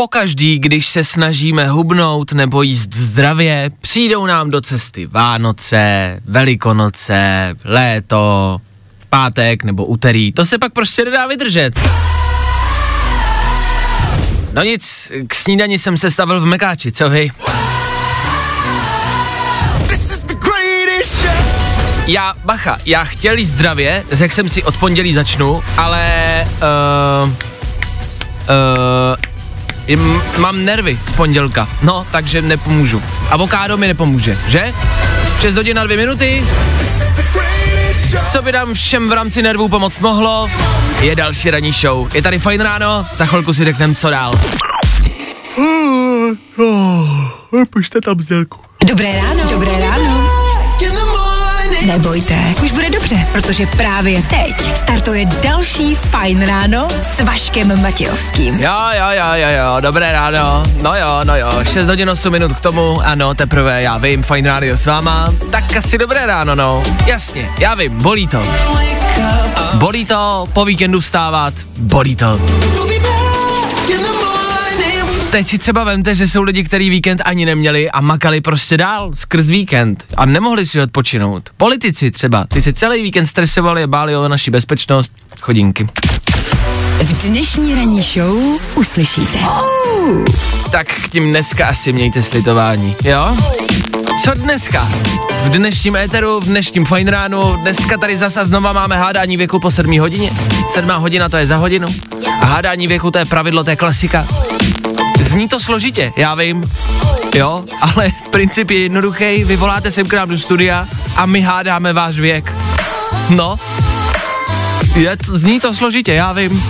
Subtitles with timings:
[0.00, 8.58] Pokaždý, když se snažíme hubnout nebo jíst zdravě, přijdou nám do cesty Vánoce, Velikonoce, léto,
[9.10, 10.32] pátek nebo úterý.
[10.32, 11.80] To se pak prostě nedá vydržet.
[14.52, 17.30] No nic, k snídani jsem se stavil v Mekáči, co vy?
[22.06, 26.46] Já, bacha, já chtěl jíst zdravě, řekl jsem si od pondělí začnu, ale
[27.24, 29.29] uh, uh,
[29.90, 33.02] Jim- mám nervy z pondělka, no, takže nepomůžu.
[33.30, 34.74] Avokádo mi nepomůže, že?
[35.40, 36.44] 6 hodin na 2 minuty.
[38.28, 40.50] Co by nám všem v rámci nervů pomoct mohlo,
[41.00, 42.14] je další ranní show.
[42.14, 44.32] Je tady fajn ráno, za chvilku si řekneme, co dál.
[47.70, 48.58] Pušte tam zdělku.
[48.86, 49.50] Dobré ráno.
[49.50, 50.30] Dobré ráno.
[51.86, 58.54] Nebojte, už bude dobře, protože právě teď startuje další Fajn ráno s Vaškem Matějovským.
[58.54, 62.52] Jo, jo, jo, jo, jo, dobré ráno, no jo, no jo, 6 hodin 8 minut
[62.52, 66.82] k tomu, ano, teprve, já vím, fajn rádio s váma, tak asi dobré ráno, no,
[67.06, 68.42] jasně, já vím, bolí to.
[69.74, 72.40] Bolí to, po víkendu vstávat, bolí to.
[75.30, 79.10] Teď si třeba vemte, že jsou lidi, kteří víkend ani neměli a makali prostě dál
[79.14, 81.50] skrz víkend a nemohli si odpočinout.
[81.56, 85.88] Politici třeba, ty se celý víkend stresovali a báli o naši bezpečnost, chodinky.
[87.02, 88.36] V dnešní ranní show
[88.76, 89.38] uslyšíte.
[90.72, 93.36] Tak k tím dneska asi mějte slitování, jo?
[94.24, 94.88] Co dneska?
[95.44, 99.70] V dnešním éteru, v dnešním fajn ránu, dneska tady zase znova máme hádání věku po
[99.70, 100.30] 7 hodině.
[100.68, 101.88] 7 hodina to je za hodinu.
[102.40, 104.26] A hádání věku to je pravidlo, to je klasika.
[105.20, 106.70] Zní to složitě, já vím,
[107.34, 111.92] jo, ale princip je jednoduchý, vy voláte sem k nám do studia a my hádáme
[111.92, 112.56] váš věk.
[113.30, 113.56] No,
[114.94, 116.64] je zní to složitě, já vím,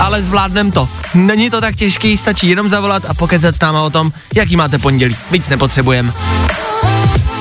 [0.00, 0.88] ale zvládnem to.
[1.14, 4.78] Není to tak těžký, stačí jenom zavolat a pokecat s náma o tom, jaký máte
[4.78, 5.16] pondělí.
[5.30, 6.12] Víc nepotřebujeme.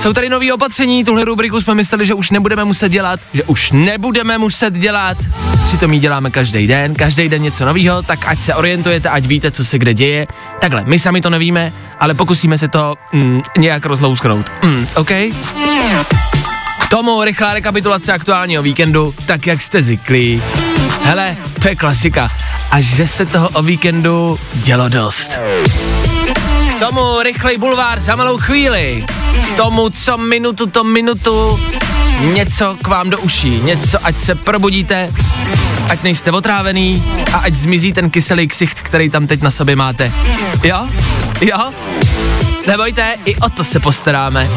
[0.01, 3.71] Jsou tady nový opatření, tuhle rubriku jsme mysleli, že už nebudeme muset dělat, že už
[3.71, 5.17] nebudeme muset dělat.
[5.69, 9.51] Přitom ji děláme každý den, každý den něco nového, tak ať se orientujete, ať víte,
[9.51, 10.27] co se kde děje.
[10.61, 14.51] Takhle, my sami to nevíme, ale pokusíme se to mm, nějak rozlousknout.
[14.65, 15.09] Mm, OK?
[16.79, 20.43] K tomu rychlá rekapitulace aktuálního víkendu, tak jak jste zvyklí.
[21.03, 22.29] Hele, to je klasika.
[22.71, 25.39] A že se toho o víkendu dělo dost.
[26.75, 29.05] K tomu rychlej bulvár za malou chvíli.
[29.53, 31.59] K tomu, co minutu to minutu,
[32.19, 35.13] něco k vám do uší, něco, ať se probudíte,
[35.89, 37.03] ať nejste otrávený
[37.33, 40.11] a ať zmizí ten kyselý ksicht, který tam teď na sobě máte.
[40.63, 40.87] Jo?
[41.41, 41.73] Jo?
[42.67, 44.49] Nebojte, i o to se postaráme.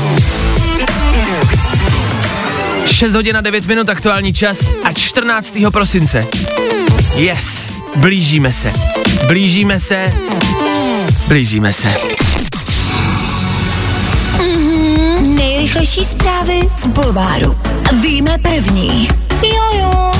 [2.87, 5.59] 6 hodin a 9 minut aktuální čas a 14.
[5.73, 6.27] prosince.
[7.17, 8.73] Yes, blížíme se.
[9.27, 10.13] Blížíme se.
[11.29, 12.22] Blížíme se.
[15.75, 17.59] Nejrychlejší zprávy z Bulváru.
[18.03, 19.09] Víme první.
[19.43, 20.13] Jojo.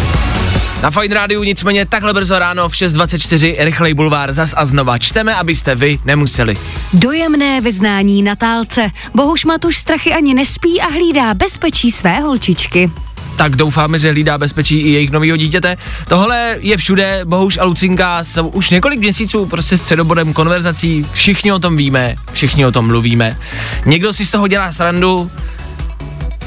[0.83, 5.35] Na Fine Rádiu nicméně takhle brzo ráno v 6.24 rychlej bulvár zas a znova čteme,
[5.35, 6.57] abyste vy nemuseli.
[6.93, 8.91] Dojemné vyznání Natálce.
[9.15, 12.91] Bohuš Matuš strachy ani nespí a hlídá bezpečí své holčičky.
[13.37, 15.77] Tak doufáme, že hlídá bezpečí i jejich nového dítěte.
[16.09, 21.59] Tohle je všude, Bohuš a Lucinka jsou už několik měsíců prostě středobodem konverzací, všichni o
[21.59, 23.39] tom víme, všichni o tom mluvíme.
[23.87, 25.31] Někdo si z toho dělá srandu,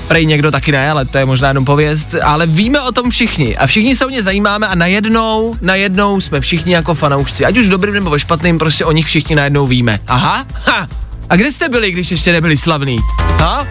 [0.07, 3.57] Prej někdo taky ne, ale to je možná jenom pověst, ale víme o tom všichni
[3.57, 7.69] a všichni se o ně zajímáme a najednou, najednou jsme všichni jako fanoušci, ať už
[7.69, 10.00] dobrým nebo ve špatným, prostě o nich všichni najednou víme.
[10.07, 10.88] Aha, ha,
[11.29, 12.97] a kde jste byli, když ještě nebyli slavný?
[13.38, 13.67] Ha?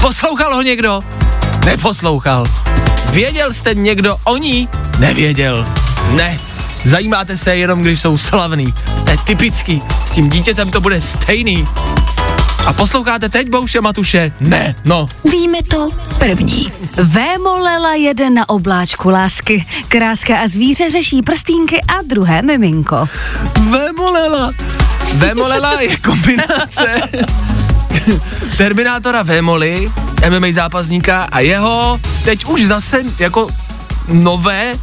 [0.00, 1.00] Poslouchal ho někdo?
[1.64, 2.46] Neposlouchal.
[3.12, 4.68] Věděl jste někdo o ní?
[4.98, 5.66] Nevěděl.
[6.16, 6.38] Ne.
[6.84, 8.74] Zajímáte se jenom, když jsou slavný.
[9.04, 9.82] To je typický.
[10.04, 11.68] S tím dítětem to bude stejný.
[12.66, 14.32] A posloucháte teď Bouše Matuše?
[14.40, 15.08] Ne, no.
[15.32, 16.72] Víme to první.
[16.96, 19.66] Vémolela jede na obláčku lásky.
[19.88, 23.08] Kráska a zvíře řeší prstínky a druhé miminko.
[23.70, 24.52] Vémolela.
[25.14, 26.94] Vémolela je kombinace
[28.56, 29.90] Terminátora Vémoli,
[30.28, 33.48] MMA zápasníka a jeho teď už zase jako
[34.08, 34.74] nové,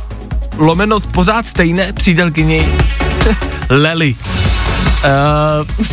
[0.58, 2.68] lomeno pořád stejné přítelkyni
[3.70, 4.16] Lely.
[4.98, 5.86] Uh,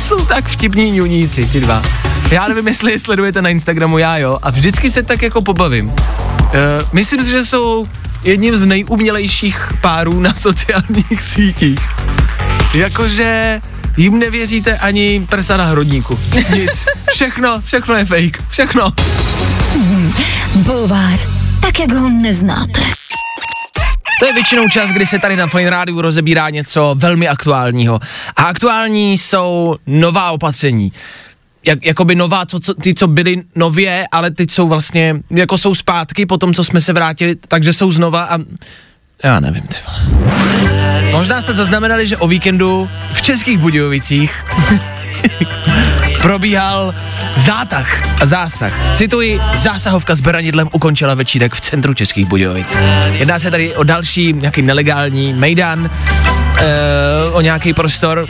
[0.00, 1.82] jsou tak vtipní ňuníci, ti dva.
[2.30, 5.88] Já nevím, jestli je sledujete na Instagramu, já jo, a vždycky se tak jako pobavím.
[5.88, 5.94] Uh,
[6.92, 7.86] myslím si, že jsou
[8.24, 11.80] jedním z nejumělejších párů na sociálních sítích.
[12.74, 13.60] Jakože
[13.98, 16.18] jim nevěříte ani prsa na hrodníku.
[16.54, 16.86] Nic.
[17.12, 18.44] Všechno, všechno je fake.
[18.48, 18.92] Všechno.
[20.54, 21.18] Bulvár,
[21.62, 22.80] tak jak ho neznáte.
[24.20, 28.00] To je většinou čas, kdy se tady na Fine Rádiu rozebírá něco velmi aktuálního.
[28.36, 30.92] A aktuální jsou nová opatření.
[31.66, 35.74] Jak, jakoby nová, co, co, ty, co byly nově, ale teď jsou vlastně, jako jsou
[35.74, 38.38] zpátky po tom, co jsme se vrátili, takže jsou znova a
[39.24, 39.98] já nevím, ty vole.
[41.12, 44.44] Možná jste zaznamenali, že o víkendu v Českých Budějovicích
[46.22, 46.94] probíhal
[47.36, 48.72] zátah a zásah.
[48.94, 52.76] Cituji, zásahovka s beranidlem ukončila večírek v centru Českých Budějovic.
[53.12, 55.90] Jedná se tady o další nějaký nelegální mejdan,
[56.58, 58.26] e, o nějaký prostor,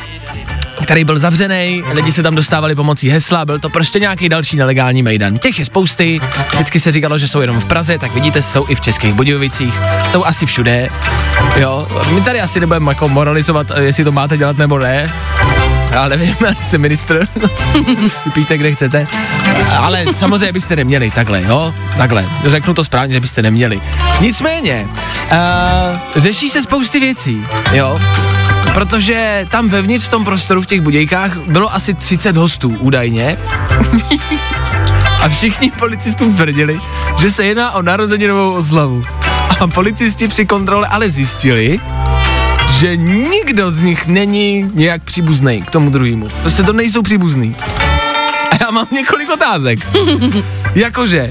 [0.82, 5.02] který byl zavřený, lidi se tam dostávali pomocí hesla, byl to prostě nějaký další nelegální
[5.02, 5.38] mejdan.
[5.38, 6.20] Těch je spousty,
[6.52, 9.74] vždycky se říkalo, že jsou jenom v Praze, tak vidíte, jsou i v Českých Budějovicích,
[10.12, 10.88] jsou asi všude.
[11.56, 15.12] Jo, my tady asi nebudeme jako moralizovat, jestli to máte dělat nebo ne,
[15.90, 16.36] já nevím,
[16.68, 17.26] jsem ministr,
[18.08, 19.06] si píte, kde chcete.
[19.78, 23.80] Ale samozřejmě byste neměli, takhle, jo, takhle, řeknu to správně, že byste neměli.
[24.20, 24.88] Nicméně,
[25.32, 27.42] uh, řeší se spousty věcí,
[27.72, 27.98] jo,
[28.78, 33.38] protože tam vevnitř v tom prostoru v těch budějkách bylo asi 30 hostů údajně.
[35.22, 36.80] A všichni policistům tvrdili,
[37.20, 39.02] že se jedná o narozeninovou oslavu.
[39.60, 41.80] A policisti při kontrole ale zjistili,
[42.70, 46.28] že nikdo z nich není nějak příbuzný k tomu druhému.
[46.40, 47.56] Prostě to nejsou příbuzný.
[48.50, 49.78] A já mám několik otázek.
[50.74, 51.30] Jakože,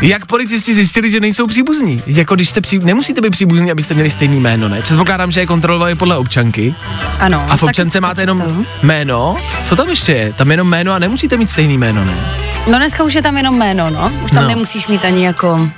[0.00, 2.02] jak policisti zjistili, že nejsou příbuzní?
[2.06, 2.78] Jako když jste pří...
[2.78, 4.82] nemusíte být příbuzní, abyste měli stejný jméno, ne?
[4.82, 6.74] Předpokládám, že je kontrolovali podle občanky.
[7.18, 7.46] Ano.
[7.48, 8.66] A v občance máte jenom představuji.
[8.82, 9.36] jméno.
[9.64, 10.32] Co tam ještě je?
[10.32, 12.14] Tam jenom jméno a nemusíte mít stejný jméno, ne?
[12.70, 14.12] No dneska už je tam jenom jméno, no.
[14.24, 14.48] Už tam No.
[14.48, 15.70] nemusíš mít ani jako...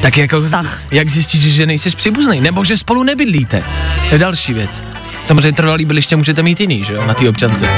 [0.00, 0.80] Tak jako, Vztah.
[0.90, 2.40] jak zjistíš, že nejseš příbuzný?
[2.40, 3.64] Nebo že spolu nebydlíte?
[4.08, 4.84] To je další věc.
[5.24, 7.68] Samozřejmě trvalý byliště můžete mít jiný, že jo, na té občance.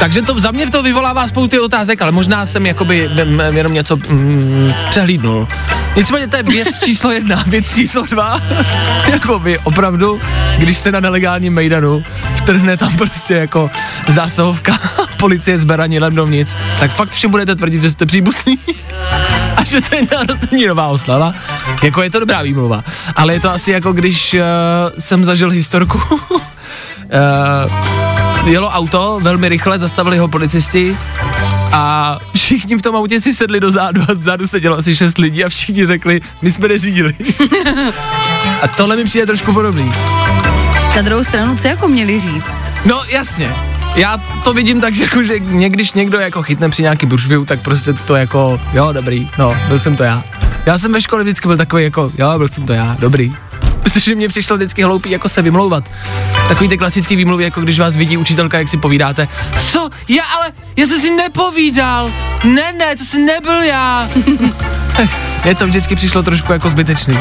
[0.00, 3.10] Takže to za mě to vyvolává spousty otázek, ale možná jsem jakoby
[3.52, 5.48] jenom něco mm, přehlídnul.
[5.96, 8.40] Nicméně to je věc číslo jedna, věc číslo dva.
[9.10, 10.20] jakoby opravdu,
[10.58, 12.04] když jste na nelegálním mejdanu,
[12.34, 13.70] vtrhne tam prostě jako
[14.08, 14.78] zásahovka
[15.16, 18.58] policie s beranilem dovnitř, tak fakt všem budete tvrdit, že jste příbuzní
[19.56, 21.32] a že to je narozeninová oslava.
[21.82, 22.84] Jako je to dobrá výmluva.
[23.16, 24.40] Ale je to asi jako když uh,
[24.98, 26.00] jsem zažil historku.
[26.30, 27.99] uh,
[28.46, 30.96] jelo auto velmi rychle, zastavili ho policisti
[31.72, 35.44] a všichni v tom autě si sedli do zádu a vzadu sedělo asi šest lidí
[35.44, 37.14] a všichni řekli, my jsme neřídili.
[38.62, 39.92] a tohle mi přijde trošku podobný.
[40.96, 42.58] Na druhou stranu, co jako měli říct?
[42.84, 43.54] No jasně,
[43.96, 47.44] já to vidím tak, že, jako, že mě, když někdo jako chytne při nějaký buržviu,
[47.44, 50.24] tak prostě to jako, jo, dobrý, no, byl jsem to já.
[50.66, 53.32] Já jsem ve škole vždycky byl takový jako, jo, byl jsem to já, dobrý.
[53.82, 55.84] Protože mě přišlo vždycky hloupý jako se vymlouvat.
[56.48, 59.28] Takový ty klasický výmluvy, jako když vás vidí učitelka, jak si povídáte.
[59.58, 59.90] Co?
[60.08, 62.12] Já ale, já jsem si nepovídal.
[62.44, 64.08] Ne, ne, to jsem nebyl já.
[65.44, 67.18] Mně to vždycky přišlo trošku jako zbytečný.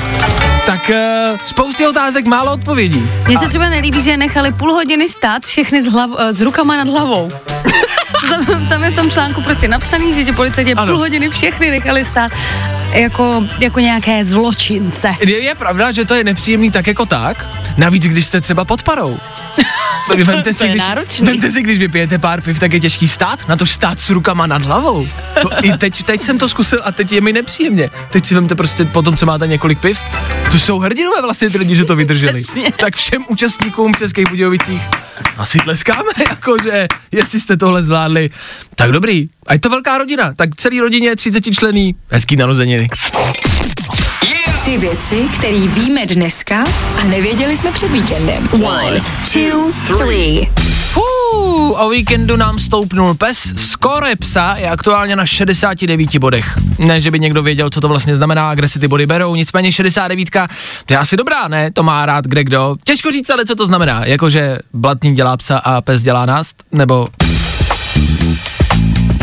[0.66, 3.10] Tak uh, spousty otázek, málo odpovědí.
[3.28, 6.78] Mně se třeba nelíbí, že nechali půl hodiny stát všechny s, hlav, eh, s rukama
[6.78, 7.32] nad hlavou.
[8.30, 10.94] tam, tam je v tom článku prostě napsaný, že tě policajti Ano.
[10.94, 12.32] půl hodiny všechny nechali stát
[12.94, 15.16] jako, jako nějaké zločince.
[15.20, 18.84] Je, je pravda, že to je nepříjemný tak jako tak, navíc když jste třeba pod
[18.84, 19.20] parou.
[20.26, 21.28] Vemte si, je když, náročný.
[21.28, 24.48] vemte si, když vypijete pár piv, tak je těžký stát, na to stát s rukama
[24.48, 25.08] nad hlavou.
[25.42, 27.90] To, I teď, teď jsem to zkusil a teď je mi nepříjemně.
[28.10, 30.00] Teď si vemte prostě po tom, co máte několik piv,
[30.52, 32.44] to jsou hrdinové vlastně ty lidi, že to vydrželi.
[32.44, 32.72] Přesně.
[32.72, 34.82] Tak všem účastníkům v Českých Budějovicích
[35.38, 38.30] asi tleskáme, jakože, jestli jste tohle zvládli,
[38.76, 39.26] tak dobrý.
[39.48, 42.90] A je to velká rodina, tak celý rodině 30 člený, hezký narozeniny.
[44.62, 46.64] Tři věci, které víme dneska
[47.02, 48.50] a nevěděli jsme před víkendem.
[48.52, 50.48] One, two, three.
[51.32, 53.54] Fuu, o víkendu nám stoupnul pes.
[53.58, 56.58] Skóre psa je aktuálně na 69 bodech.
[56.80, 59.72] Ne, že by někdo věděl, co to vlastně znamená, kde si ty body berou, nicméně
[59.72, 60.30] 69,
[60.86, 61.72] to je asi dobrá, ne?
[61.72, 62.76] To má rád kde kdo.
[62.84, 64.06] Těžko říct, ale co to znamená?
[64.06, 66.52] Jakože blatný dělá psa a pes dělá nás?
[66.72, 67.08] Nebo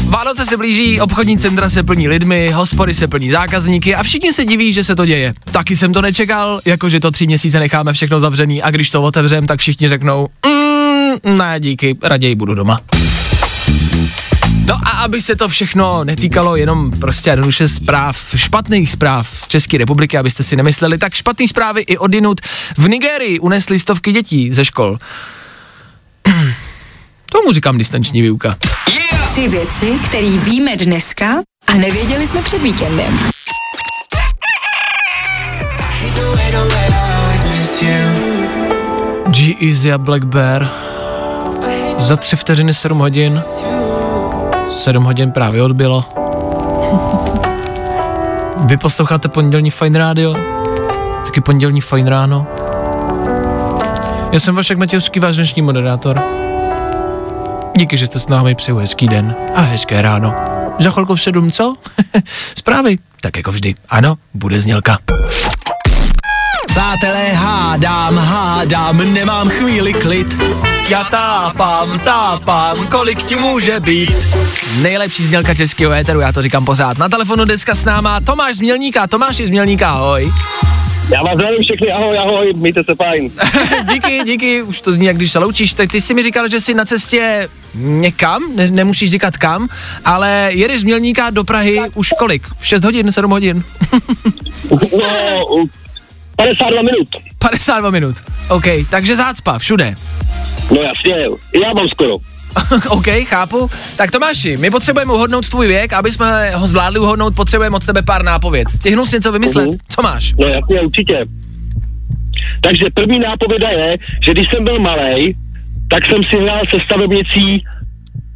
[0.09, 4.45] Vánoce se blíží, obchodní centra se plní lidmi, hospody se plní zákazníky a všichni se
[4.45, 5.35] diví, že se to děje.
[5.53, 9.47] Taky jsem to nečekal, jakože to tři měsíce necháme všechno zavřený a když to otevřem,
[9.47, 10.66] tak všichni řeknou, mm,
[11.25, 12.81] ne díky, raději budu doma.
[14.69, 19.79] No a aby se to všechno netýkalo jenom prostě jednoduše zpráv, špatných zpráv z České
[19.79, 22.41] republiky, abyste si nemysleli, tak špatné zprávy i odinut
[22.79, 24.99] v Nigérii unesly stovky dětí ze škol.
[27.33, 28.57] Tomu říkám distanční výuka.
[29.31, 33.19] Tři věci, které víme dneska a nevěděli jsme před víkendem.
[39.31, 40.86] G-Easy a Black Bear.
[41.99, 43.43] Za tři vteřiny 7 hodin.
[44.71, 46.05] 7 hodin právě odbylo.
[48.57, 50.35] Vy posloucháte pondělní Fine Radio?
[51.25, 52.47] Taky pondělní Fine Ráno?
[54.33, 56.23] Já jsem Vašek Matějovský, váš dnešní moderátor.
[57.77, 60.35] Díky, že jste s námi přeju hezký den a hezké ráno.
[60.79, 61.75] Za chvilku v sedm, co?
[62.59, 63.75] Zprávy, tak jako vždy.
[63.89, 64.99] Ano, bude znělka.
[66.69, 70.37] Přátelé, hádám, hádám, nemám chvíli klid.
[70.89, 74.17] Já tápám, tápám, kolik ti může být.
[74.83, 76.99] Nejlepší znělka českého éteru, já to říkám pořád.
[76.99, 79.07] Na telefonu dneska s náma Tomáš z Mělníka.
[79.07, 80.33] Tomáš z Mělníka, ahoj.
[81.09, 83.31] Já vás zdravím všechny, ahoj, ahoj, mějte se fajn.
[83.93, 85.73] díky, díky, už to zní, jak když se loučíš.
[85.73, 89.69] Tak ty jsi mi říkal, že jsi na cestě někam, ne, nemusíš říkat kam,
[90.05, 92.47] ale jedeš z Mělníka do Prahy už kolik?
[92.59, 93.65] V 6 hodin, 7 hodin?
[94.71, 95.67] No,
[96.37, 97.09] 52 minut.
[97.39, 98.17] 52 minut.
[98.51, 99.95] OK, takže zácpa, všude.
[100.75, 101.15] No jasně,
[101.67, 102.17] já mám skoro.
[102.89, 103.71] OK, chápu.
[103.97, 108.03] Tak Tomáši, my potřebujeme uhodnout tvůj věk, aby jsme ho zvládli uhodnout, potřebujeme od tebe
[108.03, 108.69] pár nápověd.
[108.69, 109.67] Stihnul jsi něco vymyslet?
[109.67, 109.79] Mhm.
[109.89, 110.35] Co máš?
[110.39, 111.25] No jasně, určitě.
[112.61, 115.37] Takže první nápověda je, že když jsem byl malý,
[115.91, 117.65] tak jsem si hrál se stavebnicí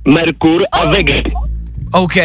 [0.08, 0.90] Merkur a Oh.
[0.92, 1.14] Vega.
[1.92, 2.16] OK,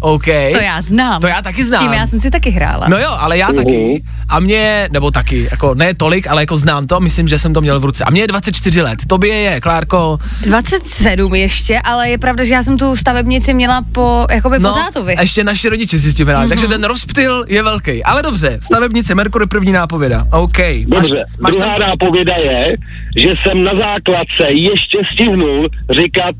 [0.00, 0.24] OK.
[0.52, 1.20] To já znám.
[1.20, 1.82] To já taky S znám.
[1.84, 2.86] tím já jsem si taky hrála.
[2.88, 3.56] No jo, ale já Mhm.
[3.56, 4.02] taky.
[4.28, 7.60] A mě, nebo taky, jako ne tolik, ale jako znám to, myslím, že jsem to
[7.60, 8.04] měl v ruce.
[8.04, 8.98] A mě je 24 let.
[9.08, 14.26] Tobě je, Klárko, 27 ještě, ale je pravda, že já jsem tu stavebnici měla po,
[14.30, 15.16] jakoby po tátovi.
[15.16, 18.04] a ještě naši rodiče si s tím hráli, takže ten rozptyl je velký.
[18.04, 20.26] Ale dobře, stavebnice Merkury první nápověda.
[20.32, 20.58] OK.
[20.86, 22.76] Dobře, máš druhá tam, nápověda je,
[23.16, 25.68] že jsem na základce ještě stihnul
[26.04, 26.34] říkat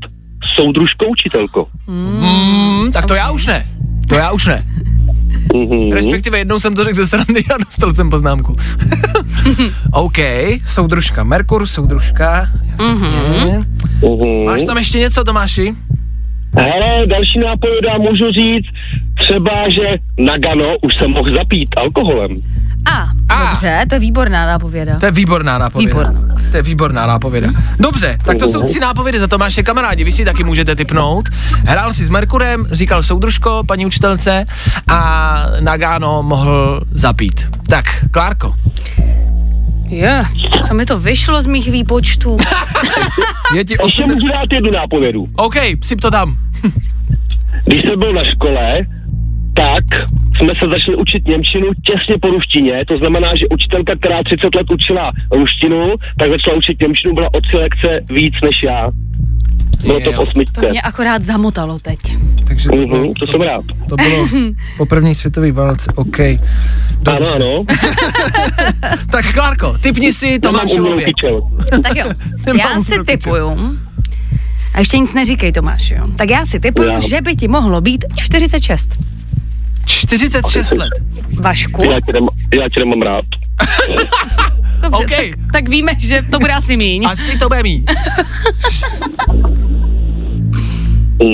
[0.59, 1.67] soudružko učitelko.
[1.87, 3.65] mm, tak to já už ne.
[4.07, 4.65] To já už ne.
[5.53, 5.91] Mhm.
[5.91, 8.55] Respektive jednou jsem to řekl ze strany a dostal jsem poznámku.
[9.91, 10.17] OK,
[10.65, 13.09] soudružka Merkur, soudružka, jasně.
[13.49, 14.45] Mhm.
[14.45, 15.75] Máš tam ještě něco, Tomáši?
[16.57, 18.67] Hele, další nápověda můžu říct
[19.19, 19.87] třeba, že
[20.19, 22.31] na Gano už jsem mohl zapít alkoholem.
[22.91, 23.49] A, A.
[23.49, 24.99] dobře, to je výborná nápověda.
[24.99, 25.99] To je výborná nápověda.
[25.99, 26.33] Výborná.
[26.51, 27.47] To je výborná nápověda.
[27.79, 31.29] Dobře, tak to jsou tři nápovědy za Tomáše kamarádi, vy si taky můžete typnout.
[31.65, 34.45] Hrál si s Merkurem, říkal soudružko, paní učitelce
[34.87, 37.47] a Nagano mohl zapít.
[37.69, 38.53] Tak, Klárko,
[39.89, 40.23] Je,
[40.67, 42.37] co mi to vyšlo z mých výpočtů.
[43.55, 44.15] je ti Ještě 80...
[44.15, 45.27] můžu dát jednu nápovědu.
[45.35, 46.37] OK, syp to tam.
[47.65, 48.85] Když jsem byl na škole,
[49.53, 49.83] tak
[50.37, 54.67] jsme se začali učit Němčinu těsně po ruštině, to znamená, že učitelka, která 30 let
[54.71, 55.81] učila ruštinu,
[56.19, 58.91] tak začala učit Němčinu, byla o tři lekce víc než já.
[59.85, 60.19] Bylo to v Jo.
[60.19, 60.69] To osmičce.
[60.71, 61.99] mě akorát zamotalo teď.
[62.47, 63.65] Takže Mhm, to jsem rád.
[63.89, 64.27] to bylo
[64.77, 66.19] po první světové válce, OK.
[66.19, 67.63] Ano, ano.
[69.11, 71.05] Tak Klárko, typni si Nemám umělý věk.
[71.07, 71.41] kyčel.
[71.83, 72.05] Tak jo,
[72.45, 73.77] Nemám já si typuju.
[74.75, 76.07] A ještě nic neříkej, Tomáš, jo.
[76.15, 76.99] Tak já si typuju, Já.
[76.99, 78.89] že by ti mohlo být 46.
[79.85, 80.93] 46 let.
[81.39, 83.25] Vašku, Já tě, nemám, já tě nemám rád.
[84.81, 85.09] dobře, OK.
[85.09, 87.05] tak, tak víme, že to bude asi míň.
[87.05, 87.91] Asi to bude mít.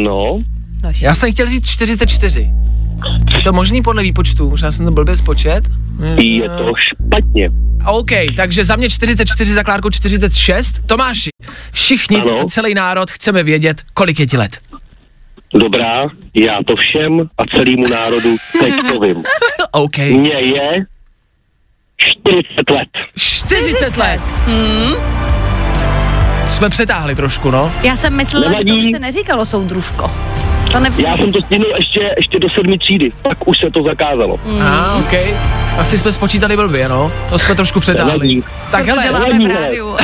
[0.04, 0.40] No.
[1.02, 2.50] Já jsem chtěl říct 44.
[3.36, 4.50] Je to možný podle výpočtu?
[4.50, 5.64] Možná jsem to blbě spočet?
[6.18, 7.50] je to špatně.
[7.88, 10.80] OK, takže za mě 44, za Klárku 46.
[10.86, 11.30] Tomáši,
[11.72, 12.46] všichni, Ano.
[12.46, 14.58] celý národ, chceme vědět, kolik je ti let.
[15.62, 16.02] Dobrá,
[16.36, 19.24] já to všem a celému národu teď povím.
[19.72, 19.98] OK.
[19.98, 20.86] Mně je
[21.98, 22.90] 40 let.
[23.18, 24.22] 40 let.
[26.50, 27.72] Jsme přetáhli trošku, no.
[27.84, 28.86] Já jsem myslela, že to Nevadí.
[28.88, 30.12] už se neříkalo soudružko.
[30.72, 30.90] To ne...
[30.98, 34.40] Já jsem to stihnul ještě, ještě do sedmý třídy, pak už se to zakázalo.
[34.46, 34.62] Mm.
[34.62, 35.14] A, OK.
[35.78, 37.12] Asi jsme spočítali blbě, no.
[37.30, 38.42] To jsme trošku přetáhli.
[38.72, 39.98] Tak to, hele, děláme v rádiu.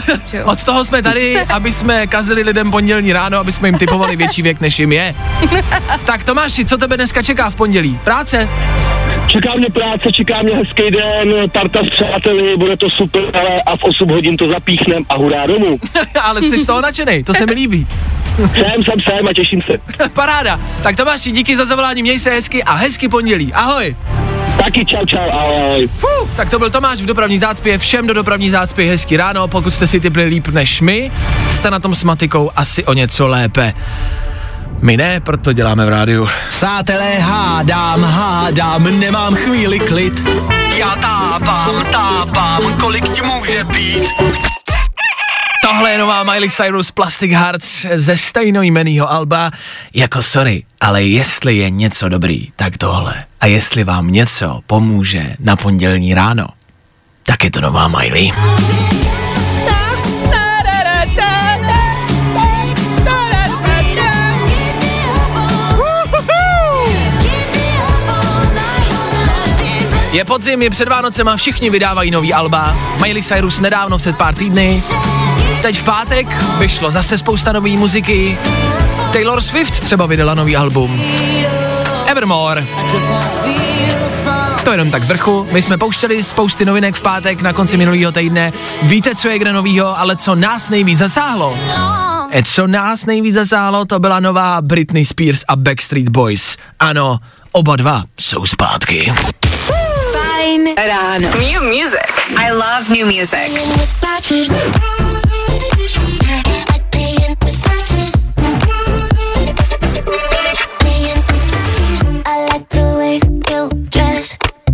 [0.44, 4.42] od toho jsme tady, aby jsme kazili lidem pondělní ráno, aby jsme jim typovali větší
[4.42, 5.16] věk, než jim je.
[6.06, 8.00] Tak Tomáši, co tebe dneska čeká v pondělí?
[8.04, 8.50] Práce?
[9.28, 13.78] Čeká mě práce, čeká mě hezký den, parta s přáteli, bude to super, ale a
[13.78, 15.80] v 8 hodin to zapíchnem a hurá domů.
[16.22, 17.88] Ale jsi z toho nadšenej, to se mi líbí.
[18.38, 19.74] Jsem, jsem, jsem a těším se.
[20.14, 20.60] Paráda.
[20.84, 23.54] Tak Tomáši, díky za zavolání, měj se hezky a hezky pondělí.
[23.54, 23.96] Ahoj.
[24.64, 25.88] Taky čau, čau, ahoj.
[25.88, 27.78] Fuh, tak to byl Tomáš v dopravní zácpě.
[27.78, 29.48] Všem do dopravní zácpy hezky ráno.
[29.48, 31.12] Pokud jste si typli líp než my,
[31.50, 33.74] jste na tom s matikou asi o něco lépe.
[34.82, 36.28] My ne, proto děláme v rádiu.
[36.50, 40.28] Přátelé, hádám, hádám, nemám chvíli klid.
[40.78, 44.04] Já tápám, tápám, kolik ti může být.
[45.62, 49.52] Tohle je nová Miley Cyrus Plastic Hearts ze stejnojmenýho alba.
[49.94, 53.24] Jako sorry, ale jestli je něco dobrý, tak tohle.
[53.42, 56.48] A jestli vám něco pomůže na pondělní ráno,
[57.24, 58.32] tak je to nová Miley.
[70.18, 72.76] Je podzim, je před Vánocema, všichni vydávají nový alba.
[73.02, 74.84] Miley Cyrus nedávno před pár týdny.
[75.62, 76.28] Teď v pátek
[76.60, 78.38] vyšlo zase spousta nový muziky.
[79.14, 81.02] Taylor Swift třeba vydala nový album.
[82.08, 82.68] Evermore.
[84.64, 85.48] To jenom tak z vrchu.
[85.52, 88.54] My jsme pouštěli spousty novinek v pátek na konci minulého týdne.
[88.84, 91.58] Víte, co je kde novýho, ale co nás nejvíc zasáhlo?
[92.32, 96.58] E co nás nejvíc zasáhlo, to byla nová Britney Spears a Backstreet Boys.
[96.80, 97.20] Ano,
[97.52, 99.14] oba dva jsou zpátky.
[100.48, 101.28] Fajn ráno.
[101.44, 102.08] New music.
[102.40, 103.52] I love new music.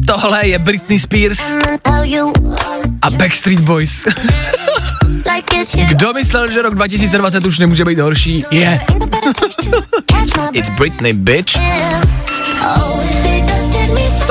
[0.07, 1.39] Tohle je Britney Spears
[3.01, 4.05] a Backstreet Boys.
[5.87, 8.45] Kdo myslel, že rok 2020 už nemůže být horší?
[8.51, 8.79] Je.
[10.53, 11.53] It's Britney, bitch.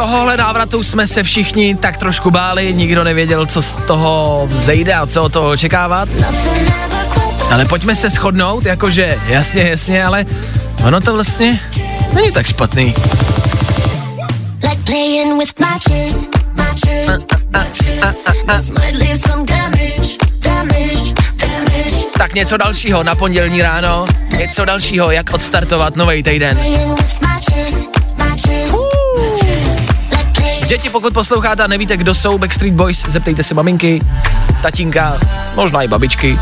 [0.02, 5.06] Tohohle návratu jsme se všichni tak trošku báli, nikdo nevěděl, co z toho vzejde a
[5.06, 6.08] co od toho očekávat.
[7.50, 10.26] Ale pojďme se shodnout, jakože jasně, jasně, ale
[10.86, 11.60] ono to vlastně
[12.12, 12.94] není tak špatný.
[22.18, 24.04] Tak něco dalšího na pondělní ráno,
[24.38, 26.58] něco dalšího, jak odstartovat nový týden.
[30.72, 34.00] Děti, pokud posloucháte a nevíte, kdo jsou Backstreet Boys, zeptejte se maminky,
[34.62, 35.20] tatínka,
[35.54, 36.38] možná i babičky.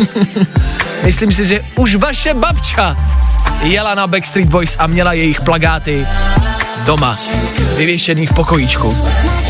[1.04, 2.96] Myslím si, že už vaše babča
[3.62, 6.06] jela na Backstreet Boys a měla jejich plagáty
[6.84, 7.18] doma,
[7.76, 8.96] vyvěšený v pokojíčku.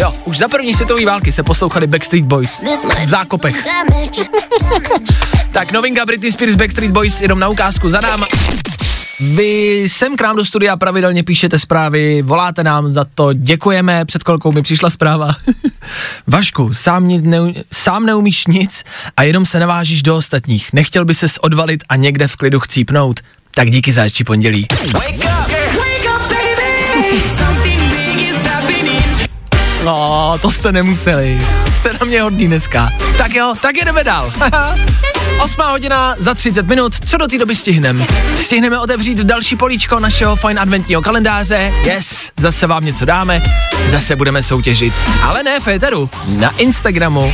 [0.01, 2.63] Jo, už za první světové války se poslouchali Backstreet Boys
[3.03, 3.57] v zákopech.
[5.53, 8.27] Tak novinka Britney Spears Backstreet Boys jenom na ukázku za náma.
[9.21, 14.23] Vy sem k nám do studia pravidelně píšete zprávy, voláte nám za to, děkujeme, před
[14.23, 15.31] kolkou mi přišla zpráva.
[16.27, 18.85] Vašku, sám, ni- neu, sám neumíš nic
[19.17, 20.73] a jenom se navážíš do ostatních.
[20.73, 23.21] Nechtěl by ses odvalit a někde v klidu chcípnout.
[23.55, 24.67] Tak díky za hezčí pondělí.
[30.31, 31.39] No, to jste nemuseli.
[31.75, 32.91] Jste na mě hodný dneska.
[33.19, 34.33] Tak jo, tak jedeme dál.
[35.45, 38.07] Osmá hodina za 30 minut, co do té doby stihnem?
[38.37, 41.73] Stihneme otevřít další políčko našeho fajn adventního kalendáře.
[41.85, 43.43] Yes, zase vám něco dáme,
[43.89, 44.95] zase budeme soutěžit.
[45.23, 47.33] Ale ne Féteru, na Instagramu.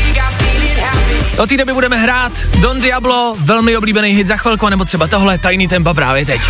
[1.36, 5.38] Do té doby budeme hrát Don Diablo, velmi oblíbený hit za chvilku, nebo třeba tohle,
[5.38, 6.40] tajný tempa právě teď.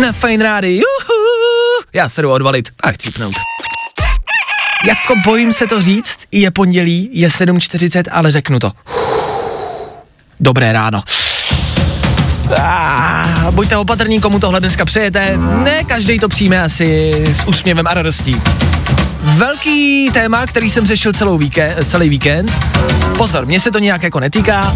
[0.00, 1.14] Na Fine Rádi, juhu.
[1.92, 3.53] Já se jdu odvalit a chcípnout.
[4.86, 8.72] Jako bojím se to říct, je pondělí, je 7.40, ale řeknu to.
[10.40, 11.02] Dobré ráno.
[12.58, 15.36] Ah, buďte opatrní, komu tohle dneska přejete.
[15.36, 18.42] Ne každý to přijme asi s úsměvem a radostí.
[19.20, 22.52] Velký téma, který jsem řešil celou víke, celý víkend.
[23.16, 24.74] Pozor, mě se to nějak jako netýká,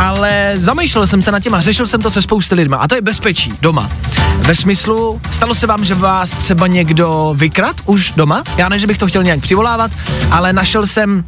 [0.00, 2.76] ale zamýšlel jsem se nad tím a řešil jsem to se spousty lidma.
[2.76, 3.90] A to je bezpečí doma.
[4.36, 8.42] Ve smyslu, stalo se vám, že vás třeba někdo vykrad už doma?
[8.56, 9.90] Já ne, že bych to chtěl nějak přivolávat,
[10.30, 11.24] ale našel jsem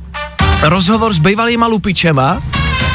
[0.63, 2.43] rozhovor s bývalýma lupičema,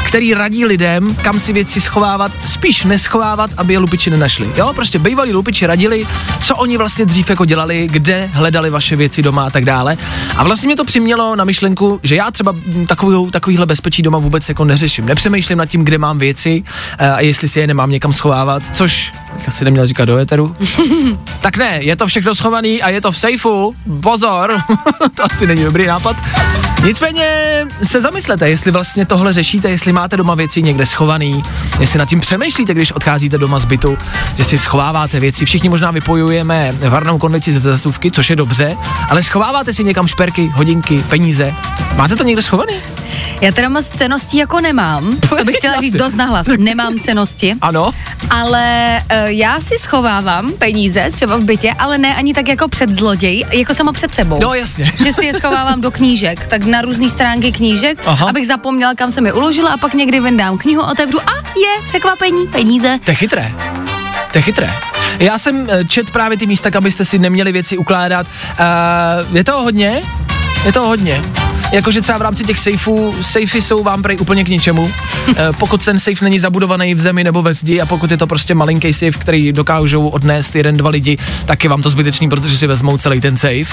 [0.08, 4.50] který radí lidem, kam si věci schovávat, spíš neschovávat, aby je lupiči nenašli.
[4.56, 6.08] Jo, prostě bývalí lupiči radili,
[6.42, 9.98] co oni vlastně dřív jako dělali, kde hledali vaše věci doma a tak dále.
[10.36, 12.56] A vlastně mě to přimělo na myšlenku, že já třeba
[12.88, 15.06] takovou, takovýhle bezpečí doma vůbec jako neřeším.
[15.06, 16.64] Nepřemýšlím nad tím, kde mám věci
[16.98, 20.56] eh, a jestli si je nemám někam schovávat, což bych asi neměl říkat do éteru.
[21.42, 23.76] tak ne, je to všechno schovaný a je to v sejfu.
[24.02, 24.58] Pozor,
[25.16, 26.18] to asi není dobrý nápad.
[26.84, 27.28] Nicméně
[27.84, 31.44] se zamyslete, jestli vlastně tohle řešíte, jestli máte doma věci někde schovaný,
[31.80, 33.98] jestli nad tím přemýšlíte, když odcházíte doma z bytu,
[34.38, 35.46] že si schováváte věci.
[35.46, 38.78] Všichni možná vypojujeme varnou konvici ze zasuvky, což je dobře,
[39.10, 41.54] ale schováváte si někam šperky, hodinky, peníze.
[41.96, 42.74] Máte to někde schovaný?
[43.42, 47.92] Já teda moc ceností jako nemám, to bych chtěla říct dost nahlas, nemám cenosti, Ano.
[48.30, 52.90] ale uh, já si schovávám peníze třeba v bytě, ale ne ani tak jako před
[52.90, 54.40] zloděj, jako sama před sebou.
[54.42, 54.92] No jasně.
[55.06, 58.30] že si je schovávám do knížek, tak na různé stránky knížek, Aha.
[58.30, 62.48] abych zapomněla, kam jsem je uložila a pak někdy vyndám knihu, otevřu a je, překvapení,
[62.48, 63.00] peníze.
[63.04, 63.52] To je chytré.
[64.32, 64.74] To je chytré.
[65.20, 68.28] Já jsem eh, čet právě ty místa, kam byste si neměli věci ukládat.
[68.28, 70.02] Uh, je toho hodně?
[70.66, 71.24] Je toho hodně.
[71.72, 74.92] Jakože třeba v rámci těch sejfů, sejfy jsou vám prej úplně k ničemu.
[75.38, 78.28] Eh, pokud ten safe není zabudovaný v zemi nebo ve zdi a pokud je to
[78.28, 82.58] prostě malinký safe, který dokážou odnést jeden, dva lidi, tak je vám to zbytečný, protože
[82.58, 83.66] si vezmou celý ten safe.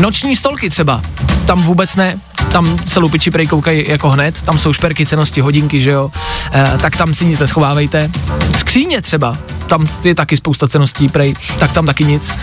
[0.00, 1.02] Noční stolky třeba,
[1.46, 2.20] tam vůbec ne,
[2.52, 6.10] tam se lupiči prej koukají jako hned, tam jsou šperky, cenosti, hodinky, že jo,
[6.54, 8.10] e, tak tam si nic neschovávejte.
[8.56, 9.38] Skříně třeba,
[9.70, 12.30] tam je taky spousta ceností prej, tak tam taky nic.
[12.30, 12.34] E,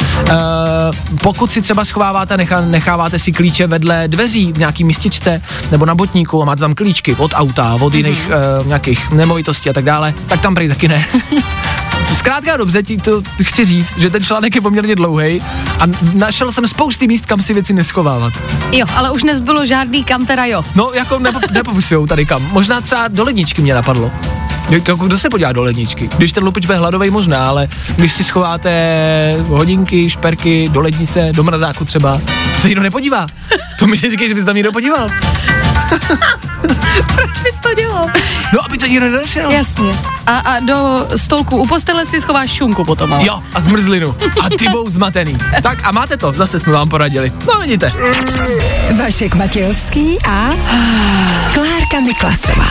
[1.21, 5.95] pokud si třeba schováváte, nechá, necháváte si klíče vedle dveří v nějaký místičce nebo na
[5.95, 8.61] botníku a máte tam klíčky od auta, od jiných mm-hmm.
[8.61, 11.05] e, nějakých nemovitostí a tak dále, tak tam prej taky ne.
[12.13, 15.41] Zkrátka dobře ti to chci říct, že ten článek je poměrně dlouhý
[15.79, 18.33] a našel jsem spousty míst, kam si věci neschovávat.
[18.71, 20.63] Jo, ale už nezbylo žádný kam teda jo.
[20.75, 22.49] No, jako nepo, nepopisujou tady kam.
[22.51, 24.11] Možná třeba do ledničky mě napadlo.
[24.69, 26.09] Jak- Jako kdo se podívá do ledničky?
[26.17, 28.71] Když ten lupič bude hladový možná, ale když si schováte
[29.47, 32.21] hodinky, šperky do lednice, do mrazáku třeba,
[32.59, 33.25] se nikdo nepodívá.
[33.79, 35.09] To mi neříkej, že bys tam někdo podíval.
[37.15, 38.07] Proč bys to dělal?
[38.53, 39.51] No, aby to nikdo nenašel.
[39.51, 39.91] Jasně.
[40.27, 43.25] A, a do stolku u postele si schováš šunku potom, ale.
[43.25, 44.15] Jo, a zmrzlinu.
[44.41, 45.37] A ty budou zmatený.
[45.63, 47.31] Tak a máte to, zase jsme vám poradili.
[47.53, 47.91] No vidíte.
[48.97, 50.49] Vašek Matějovský a
[51.53, 52.67] Klárka Miklasová.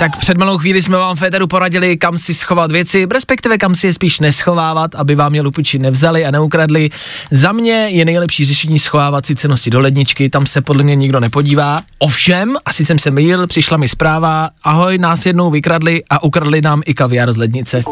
[0.00, 3.86] Tak před malou chvíli jsme vám Féteru poradili, kam si schovat věci, respektive kam si
[3.86, 6.90] je spíš neschovávat, aby vám je lupiči nevzali a neukradli.
[7.30, 11.20] Za mě je nejlepší řešení schovávat si cenosti do ledničky, tam se podle mě nikdo
[11.20, 11.80] nepodívá.
[11.98, 16.82] Ovšem, asi jsem se mýlil, přišla mi zpráva, ahoj, nás jednou vykradli a ukradli nám
[16.86, 17.82] i kaviár z lednice.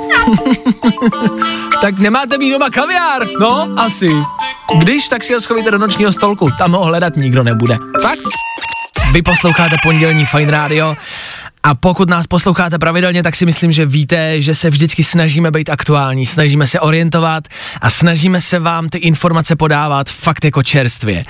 [1.80, 3.26] tak nemáte mít doma kaviár?
[3.40, 4.08] No, asi.
[4.78, 7.78] Když, tak si ho schovejte do nočního stolku, tam ho hledat nikdo nebude.
[8.02, 8.20] Fakt?
[9.12, 10.96] Vy posloucháte pondělní Fine Radio
[11.62, 15.70] a pokud nás posloucháte pravidelně, tak si myslím, že víte, že se vždycky snažíme být
[15.70, 17.48] aktuální, snažíme se orientovat
[17.80, 21.24] a snažíme se vám ty informace podávat fakt jako čerstvě.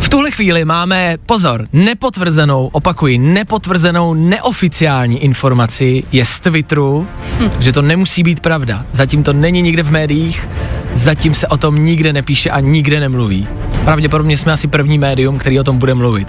[0.00, 7.06] V tuhle chvíli máme, pozor, nepotvrzenou, opakuji, nepotvrzenou neoficiální informaci je z Twitteru,
[7.40, 7.50] hm.
[7.60, 8.86] že to nemusí být pravda.
[8.92, 10.48] Zatím to není nikde v médiích,
[10.94, 13.48] zatím se o tom nikde nepíše a nikde nemluví.
[13.84, 16.28] Pravděpodobně jsme asi první médium, který o tom bude mluvit.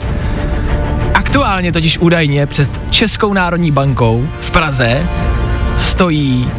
[1.33, 5.07] Aktuálně totiž údajně před Českou národní bankou v Praze
[5.77, 6.49] stojí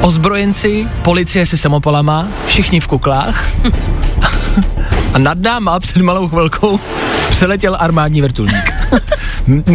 [0.00, 3.44] ozbrojenci, policie se samopalama, všichni v kuklách
[5.12, 6.80] a nad náma před malou chvilkou
[7.30, 8.72] přeletěl armádní vrtulník.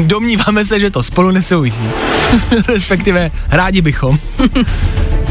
[0.05, 1.83] Domníváme se, že to spolu nesouvisí.
[2.67, 4.19] Respektive rádi bychom.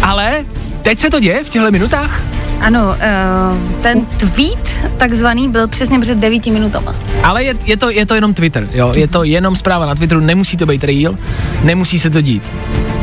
[0.03, 0.45] Ale
[0.83, 2.23] teď se to děje v těchto minutách?
[2.61, 6.95] Ano, uh, ten tweet takzvaný byl přesně před devíti minutama.
[7.23, 10.21] Ale je, je, to, je to jenom Twitter, jo, je to jenom zpráva na Twitteru,
[10.21, 11.19] nemusí to být real,
[11.63, 12.53] nemusí se to dít.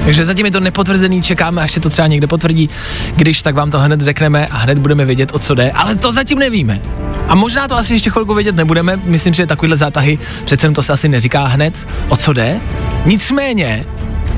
[0.04, 2.70] Takže zatím je to nepotvrzený, čekáme, až se to třeba někde potvrdí.
[3.16, 6.12] Když, tak vám to hned řekneme a hned budeme vědět, o co jde, ale to
[6.12, 6.82] zatím nevíme.
[7.28, 10.94] A možná to asi ještě chvilku vědět nebudeme, myslím, že takovýhle zátahy, přece to se
[10.94, 12.60] asi neříká hned, o co jde.
[13.06, 13.86] Nicméně,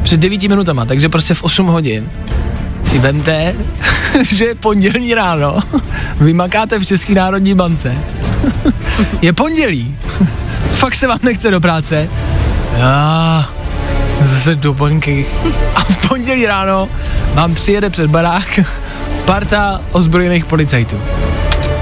[0.03, 2.09] před devíti minutama, takže prostě v 8 hodin,
[2.83, 3.55] si vemte,
[4.29, 5.59] že je pondělní ráno,
[6.19, 7.95] vy makáte v České národní bance,
[9.21, 9.97] je pondělí,
[10.71, 12.09] fakt se vám nechce do práce,
[12.77, 13.49] já
[14.21, 15.25] zase do banky.
[15.75, 16.89] A v pondělí ráno
[17.33, 18.59] vám přijede před barák
[19.25, 21.01] parta ozbrojených policajtů.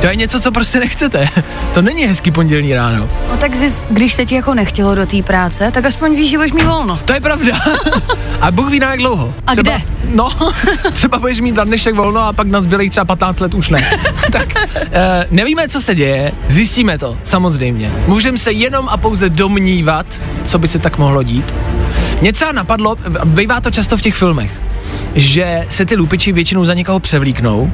[0.01, 1.27] To je něco, co prostě nechcete.
[1.73, 3.09] To není hezký pondělní ráno.
[3.31, 6.37] No tak zis, když se ti jako nechtělo do té práce, tak aspoň víš, že
[6.37, 6.99] budeš mít volno.
[7.05, 7.59] To je pravda.
[8.41, 9.33] A Bůh ví na jak dlouho.
[9.47, 9.81] A kde?
[10.13, 10.29] No,
[10.93, 13.99] třeba budeš mít na dnešek volno a pak na zbylých třeba 15 let už ne.
[14.31, 14.55] tak
[14.91, 17.91] e, nevíme, co se děje, zjistíme to, samozřejmě.
[18.07, 20.05] Můžeme se jenom a pouze domnívat,
[20.43, 21.53] co by se tak mohlo dít.
[22.21, 24.61] Mě třeba napadlo, bývá to často v těch filmech,
[25.15, 27.71] že se ty lupiči většinou za někoho převlíknou.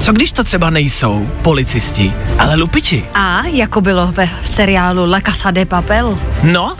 [0.00, 3.04] Co když to třeba nejsou policisti, ale lupiči?
[3.14, 6.18] A jako bylo ve v seriálu La Casa de Papel.
[6.42, 6.76] No,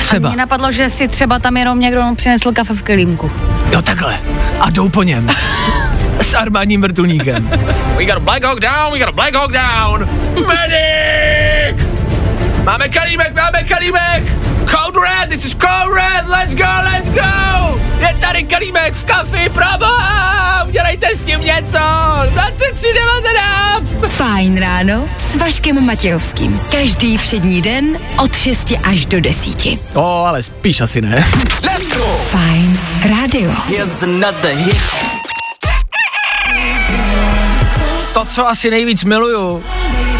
[0.00, 0.28] A třeba.
[0.28, 3.30] mě napadlo, že si třeba tam jenom někdo přinesl kafe v kelímku.
[3.72, 4.16] Jo, takhle.
[4.60, 5.28] A jdou po něm.
[6.20, 7.50] S armádním vrtulníkem.
[7.96, 10.08] We got a Black Hawk down, we got a Black Hawk down.
[10.46, 11.86] Medic!
[12.64, 14.22] Máme kalímek, máme kalímek!
[14.70, 17.80] Code Red, this is Code Red, let's go, let's go!
[18.00, 19.91] Je tady kalímek v kafi, proboha!
[21.56, 21.78] Něco!
[22.28, 24.12] 2319!
[24.12, 26.58] Fajn ráno s Vaškem Matějovským.
[26.70, 29.66] Každý všední den od 6 až do 10.
[29.94, 31.24] O, ale spíš asi ne.
[32.30, 33.52] Fajn rádio.
[38.14, 39.64] To, co asi nejvíc miluju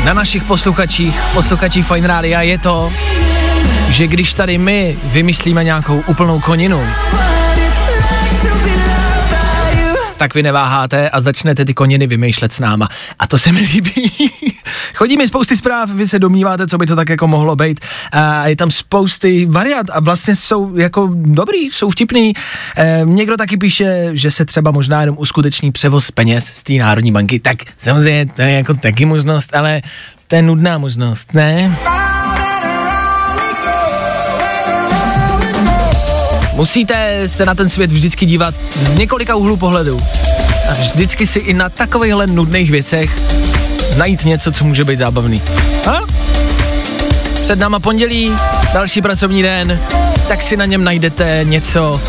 [0.05, 2.93] na našich posluchačích, posluchačích Fine Rádia, je to,
[3.89, 6.87] že když tady my vymyslíme nějakou úplnou koninu,
[10.23, 12.89] tak vy neváháte a začnete ty koněny vymýšlet s náma.
[13.19, 14.13] A to se mi líbí.
[14.95, 17.81] Chodí mi spousty zpráv, vy se domníváte, co by to tak jako mohlo být.
[18.13, 22.33] A je tam spousty variant a vlastně jsou jako dobrý, jsou vtipný.
[22.77, 27.13] E, někdo taky píše, že se třeba možná jenom uskuteční převoz peněz z té Národní
[27.13, 27.41] banky.
[27.41, 29.83] Tak samozřejmě to je jako taky možnost, ale
[30.29, 31.77] to je nudná možnost, ne?
[36.63, 40.01] Musíte se na ten svět vždycky dívat z několika úhlů pohledu.
[40.69, 43.21] A vždycky si i na takovýchhle nudných věcech
[43.97, 45.43] najít něco, co může být zábavný.
[45.91, 45.99] A?
[47.35, 48.33] Před náma pondělí,
[48.75, 49.81] další pracovní den,
[50.29, 52.01] tak si na něm najdete něco,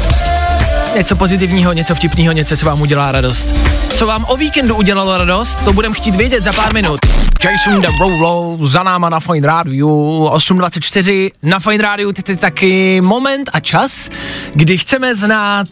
[0.95, 3.55] něco pozitivního, něco vtipného, něco, co vám udělá radost.
[3.89, 7.12] Co vám o víkendu udělalo radost, to budem chtít vědět za pár minut.
[7.43, 11.31] Jason Derulo za náma na Fine Radio 8.24.
[11.43, 14.09] Na Fine Radio teď je taky moment a čas,
[14.53, 15.67] kdy chceme znát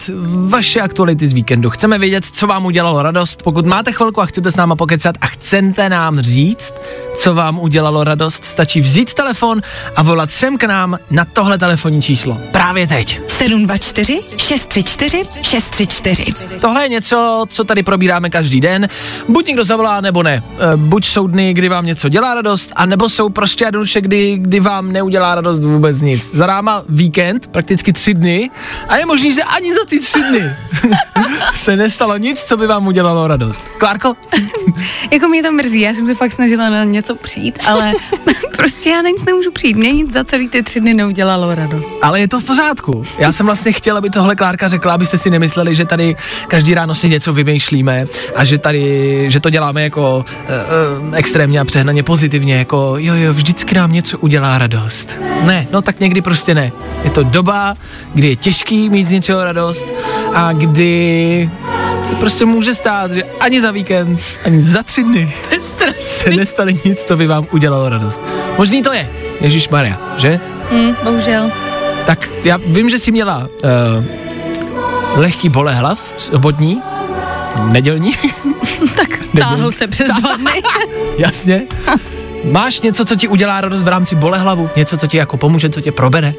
[0.48, 1.70] vaše aktuality z víkendu.
[1.70, 3.42] Chceme vědět, co vám udělalo radost.
[3.42, 6.74] Pokud máte chvilku a chcete s náma pokecat a chcete nám říct,
[7.16, 9.62] co vám udělalo radost, stačí vzít telefon
[9.96, 12.40] a volat sem k nám na tohle telefonní číslo.
[12.50, 13.20] Právě teď.
[13.28, 16.24] 724 634 634.
[16.60, 18.88] Tohle je něco, co tady probíráme každý den.
[19.28, 20.42] Buď někdo zavolá, nebo ne.
[20.72, 24.38] E, buď jsou dny, kdy vám něco dělá radost, a nebo jsou prostě jednoduše, kdy,
[24.38, 26.34] kdy vám neudělá radost vůbec nic.
[26.34, 28.50] Za náma víkend, prakticky tři dny,
[28.88, 30.42] a je možný, že ani za ty tři dny
[31.54, 33.62] se nestalo nic, co by vám udělalo radost.
[33.78, 34.14] Klárko?
[35.10, 37.92] Jako mě to mrzí, já jsem se fakt snažila na něco přijít, ale
[38.56, 39.76] prostě já na nic nemůžu přijít.
[39.76, 41.98] Mě nic za celý ty tři dny neudělalo radost.
[42.02, 43.04] Ale je to v pořádku.
[43.18, 46.16] Já jsem vlastně chtěl, aby tohle Klárka řekla, abyste si nemysleli, že tady
[46.48, 50.24] každý ráno si něco vymýšlíme a že tady, že to děláme jako
[50.98, 51.14] uh, uh,
[51.52, 55.16] extrémně a přehnaně pozitivně, jako jo, jo, vždycky nám něco udělá radost.
[55.42, 56.72] Ne, no tak někdy prostě ne.
[57.04, 57.74] Je to doba,
[58.14, 59.84] kdy je těžký mít z něčeho radost
[60.34, 61.50] a kdy
[62.04, 65.34] se prostě může stát, že ani za víkend, ani za tři dny
[66.00, 68.20] se nestane nic, co by vám udělalo radost.
[68.58, 69.08] Možný to je,
[69.40, 70.40] Ježíš Maria, že?
[70.72, 71.50] Hm, bohužel.
[72.06, 74.04] Tak já vím, že jsi měla uh,
[75.16, 76.82] lehký bolehlav sobotní,
[77.56, 78.14] nedělní,
[78.96, 79.08] Tak
[79.40, 80.62] táhl se přes dva dny.
[81.18, 81.62] jasně.
[82.44, 84.70] Máš něco, co ti udělá radost v rámci bolehlavu?
[84.76, 86.34] Něco, co ti jako pomůže, co tě probere?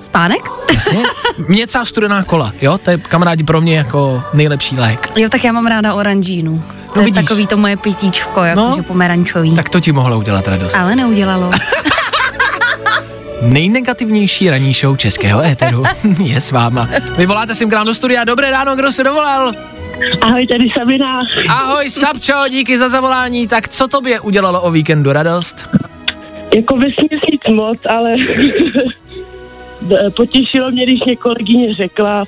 [0.00, 0.48] Spánek?
[0.74, 1.02] Jasně.
[1.48, 2.78] Mně třeba studená kola, jo?
[2.78, 5.10] To je kamarádi pro mě jako nejlepší lék.
[5.16, 6.62] Jo, tak já mám ráda oranžínu.
[6.86, 7.22] To No je vidíš.
[7.22, 8.82] takový to moje pitíčko, jakože No.
[8.82, 9.54] pomerančový.
[9.56, 10.74] Tak to ti mohlo udělat radost.
[10.76, 11.50] Ale neudělalo.
[13.42, 15.84] Nejnegativnější ranní show českého éteru
[16.22, 16.88] je s váma.
[17.16, 18.24] Vy voláte sem k nám do studia.
[18.24, 19.52] Dobré ráno, kdo se dovolal?
[20.20, 21.20] Ahoj, tady Sabina.
[21.48, 23.48] Ahoj, Sapčo, díky za zavolání.
[23.48, 25.68] Tak co tobě udělalo o víkendu radost?
[26.56, 28.14] Jako vesměs nic moc, ale
[30.16, 32.24] potěšilo mě, když mě kolegyně řekla,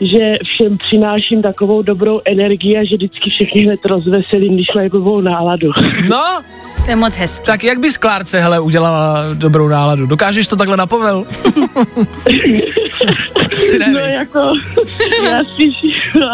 [0.00, 5.20] že všem přináším takovou dobrou energii a že vždycky všechny hned rozveselím, když mají blbou
[5.20, 5.70] náladu.
[6.08, 6.42] No,
[6.84, 7.44] To je moc hezký.
[7.46, 10.06] tak jak bys Klárce, hele, udělala dobrou náladu?
[10.06, 11.24] Dokážeš to takhle na povel?
[13.58, 14.52] Asi ne, No jako,
[15.24, 15.74] já spíš,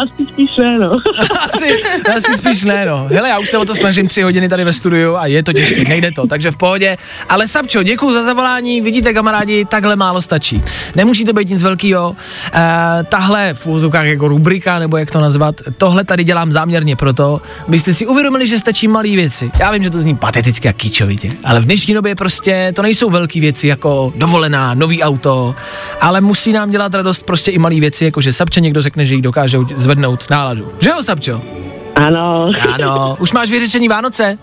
[0.01, 0.91] asi spíš ne, no.
[1.41, 1.83] asi,
[2.17, 3.07] asi spíš ne, no.
[3.11, 5.53] Hele, já už se o to snažím tři hodiny tady ve studiu a je to
[5.53, 6.97] těžké, nejde to, takže v pohodě.
[7.29, 10.63] Ale Sapčo, děkuji za zavolání, vidíte kamarádi, takhle málo stačí.
[10.95, 12.15] Nemusí to být nic velkého.
[12.53, 17.41] E, tahle v úzovkách jako rubrika, nebo jak to nazvat, tohle tady dělám záměrně proto,
[17.67, 19.51] abyste si uvědomili, že stačí malé věci.
[19.59, 23.09] Já vím, že to zní pateticky a kýčovitě, ale v dnešní době prostě to nejsou
[23.09, 25.55] velké věci jako dovolená, nový auto,
[26.01, 29.15] ale musí nám dělat radost prostě i malé věci, jako že Sapče někdo řekne, že
[29.15, 30.71] jí dokáže zvednout náladu.
[30.79, 31.41] Že jo, Sapčo?
[31.95, 33.17] Ano, Ano.
[33.19, 34.37] Už máš vyřešený Vánoce?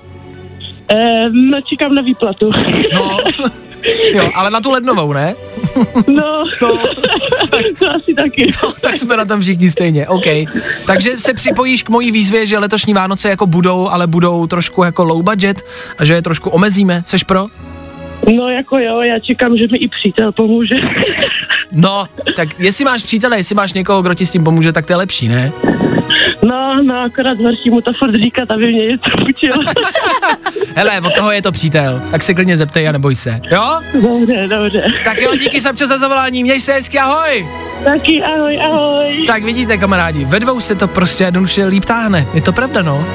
[0.88, 2.50] ehm, čekám na výplatu.
[2.94, 3.18] No.
[4.14, 5.34] Jo, ale na tu lednovou, ne?
[6.08, 6.78] No, No,
[7.78, 8.52] to asi taky.
[8.80, 10.24] tak jsme na tom všichni stejně, OK.
[10.86, 15.04] Takže se připojíš k mojí výzvě, že letošní Vánoce jako budou, ale budou trošku jako
[15.04, 15.64] low budget
[15.98, 17.02] a že je trošku omezíme.
[17.06, 17.46] Seš pro?
[18.36, 20.74] No jako jo, já čekám, že mi i přítel pomůže.
[21.74, 22.06] No,
[22.36, 24.96] tak jestli máš přítele, jestli máš někoho, kdo ti s tím pomůže, tak to je
[24.96, 25.52] lepší, ne?
[26.42, 29.52] No, no, akorát horší mu to furt říkat, aby mě něco učil.
[30.76, 33.80] Hele, od toho je to přítel, tak se klidně zeptej a neboj se, jo?
[33.94, 34.84] dobře, dobře.
[35.04, 37.48] Tak jo, díky Sapčo za zavolání, měj se hezky, ahoj!
[37.84, 39.24] Taky ahoj, ahoj.
[39.26, 42.26] Tak vidíte, kamarádi, ve dvou se to prostě jednoduše líp táhne.
[42.34, 43.06] Je to pravda, no.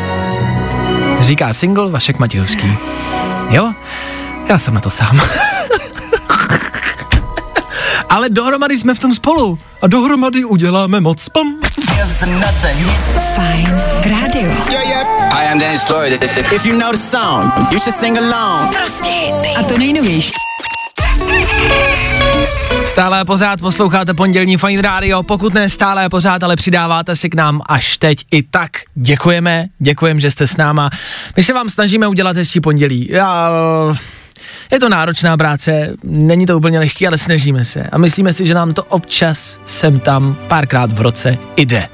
[1.20, 2.68] Říká single Vašek Matějovský.
[3.50, 3.74] Jo,
[4.50, 5.22] já jsem na to sám.
[8.10, 9.60] Ale dohromady jsme v tom spolu.
[9.82, 11.30] A dohromady uděláme moc.
[11.30, 11.48] Pam.
[13.36, 14.52] Fajn rádio.
[15.34, 16.24] Hi, I'm Dennis Floyd.
[16.54, 18.76] If you know the song, you should sing along.
[18.76, 19.56] Prostě hity.
[19.60, 20.32] A to nejnovější.
[22.86, 27.30] Stále a pořád posloucháte pondělní Fine Radio, pokud ne stále a pořád, ale přidáváte si
[27.30, 28.72] k nám až teď i tak.
[28.96, 30.90] Děkujeme, děkujeme, že jste s náma.
[31.38, 33.08] My se vám snažíme udělat hezčí pondělí.
[33.12, 33.50] Já,
[34.72, 37.84] je to náročná práce, není to úplně lehký, ale snažíme se.
[37.84, 41.88] A myslíme si, že nám to občas sem tam párkrát v roce jde.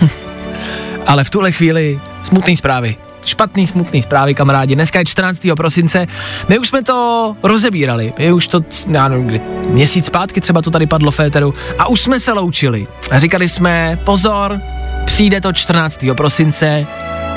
[1.06, 2.96] ale v tuhle chvíli smutné zprávy.
[3.26, 4.74] Špatný, smutný zprávy, kamarádi.
[4.74, 5.40] Dneska je 14.
[5.56, 6.06] prosince.
[6.48, 8.12] My už jsme to rozebírali.
[8.18, 8.60] My už to,
[8.90, 11.54] já nevím, měsíc zpátky třeba to tady padlo féteru.
[11.78, 12.86] A už jsme se loučili.
[13.10, 14.60] A říkali jsme, pozor,
[15.04, 16.04] přijde to 14.
[16.16, 16.86] prosince,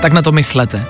[0.02, 0.86] tak na to myslete.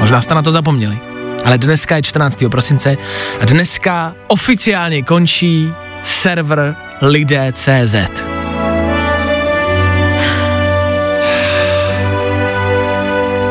[0.00, 1.15] Možná jste na to zapomněli.
[1.46, 2.44] Ale dneska je 14.
[2.50, 2.96] prosince
[3.40, 5.70] a dneska oficiálně končí
[6.02, 7.94] server lidé.cz.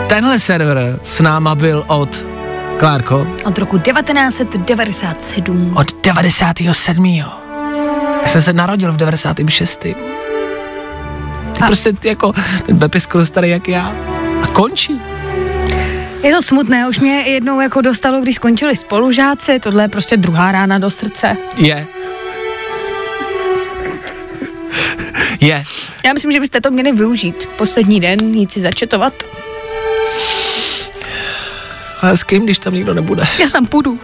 [0.07, 2.25] Tenhle server s náma byl od
[2.79, 5.73] Klárko, Od roku 1997.
[5.77, 7.05] od 97.
[8.21, 9.75] Já jsem se narodil v 96.
[9.79, 9.95] Ty
[11.61, 12.33] A- prostě ty jako
[12.65, 13.91] ten web je skoro starý jak já.
[14.43, 15.01] A končí.
[16.25, 20.51] Je to smutné, už mě jednou jako dostalo, když skončili spolužáci, tohle je prostě druhá
[20.51, 21.37] rána do srdce.
[21.57, 21.87] Je.
[25.41, 25.63] Je.
[26.05, 27.49] Já myslím, že byste to měli využít.
[27.57, 29.13] Poslední den, jít si začetovat.
[32.01, 33.23] Ale s kým, když tam nikdo nebude?
[33.39, 33.99] Já tam půjdu.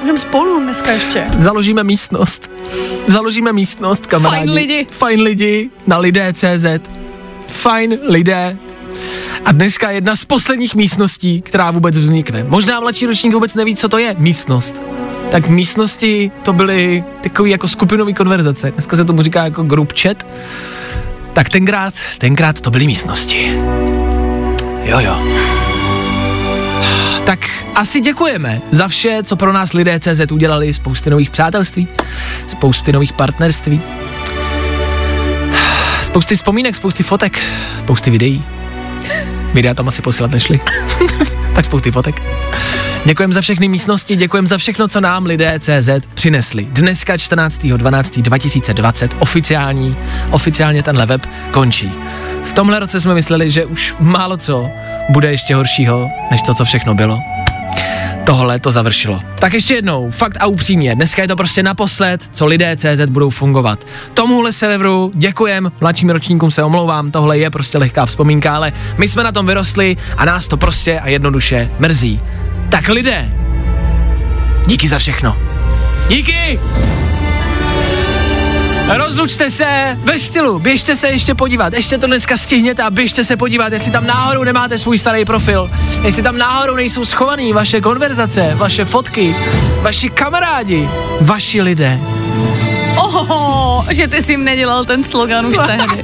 [0.00, 1.26] Budeme spolu dneska ještě.
[1.38, 2.50] Založíme místnost.
[3.08, 4.46] Založíme místnost, kamarádi.
[4.46, 4.86] Fajn lidi.
[4.90, 6.64] Fajn lidi na lidé.cz.
[7.48, 8.56] Fajn lidé.
[9.44, 12.44] A dneska je jedna z posledních místností, která vůbec vznikne.
[12.44, 14.82] Možná mladší ročník vůbec neví, co to je místnost.
[15.30, 18.70] Tak místnosti to byly takový jako skupinový konverzace.
[18.70, 20.26] Dneska se tomu říká jako group chat.
[21.32, 23.52] Tak tenkrát, tenkrát to byly místnosti.
[24.82, 25.26] Jo, jo.
[27.26, 27.38] Tak
[27.74, 31.88] asi děkujeme za vše, co pro nás lidé CZ udělali, spousty nových přátelství,
[32.46, 33.82] spousty nových partnerství,
[36.02, 37.40] spousty vzpomínek, spousty fotek,
[37.78, 38.44] spousty videí.
[39.54, 40.60] Videa tam asi posílat nešli.
[41.54, 42.22] tak spousty fotek.
[43.04, 46.66] Děkujeme za všechny místnosti, děkujeme za všechno, co nám lidé CZ přinesli.
[46.70, 49.96] Dneska 14.12.2020 oficiální,
[50.30, 51.92] oficiálně tenhle web končí.
[52.44, 54.68] V tomhle roce jsme mysleli, že už málo co
[55.08, 57.18] bude ještě horšího, než to, co všechno bylo.
[58.24, 59.20] Tohle to završilo.
[59.38, 63.30] Tak ještě jednou, fakt a upřímně, dneska je to prostě naposled, co lidé CZ budou
[63.30, 63.86] fungovat.
[64.14, 69.24] Tomuhle serveru děkujem, mladším ročníkům se omlouvám, tohle je prostě lehká vzpomínka, ale my jsme
[69.24, 72.20] na tom vyrostli a nás to prostě a jednoduše mrzí.
[72.68, 73.32] Tak lidé,
[74.66, 75.36] díky za všechno.
[76.08, 76.60] Díky!
[78.88, 83.36] Rozlučte se ve stylu, běžte se ještě podívat, ještě to dneska stihněte a běžte se
[83.36, 85.70] podívat, jestli tam náhodou nemáte svůj starý profil,
[86.02, 89.36] jestli tam náhodou nejsou schovaný vaše konverzace, vaše fotky,
[89.82, 90.88] vaši kamarádi,
[91.20, 92.00] vaši lidé.
[92.96, 96.02] Oho, že ty jsi jim nedělal ten slogan už tehdy.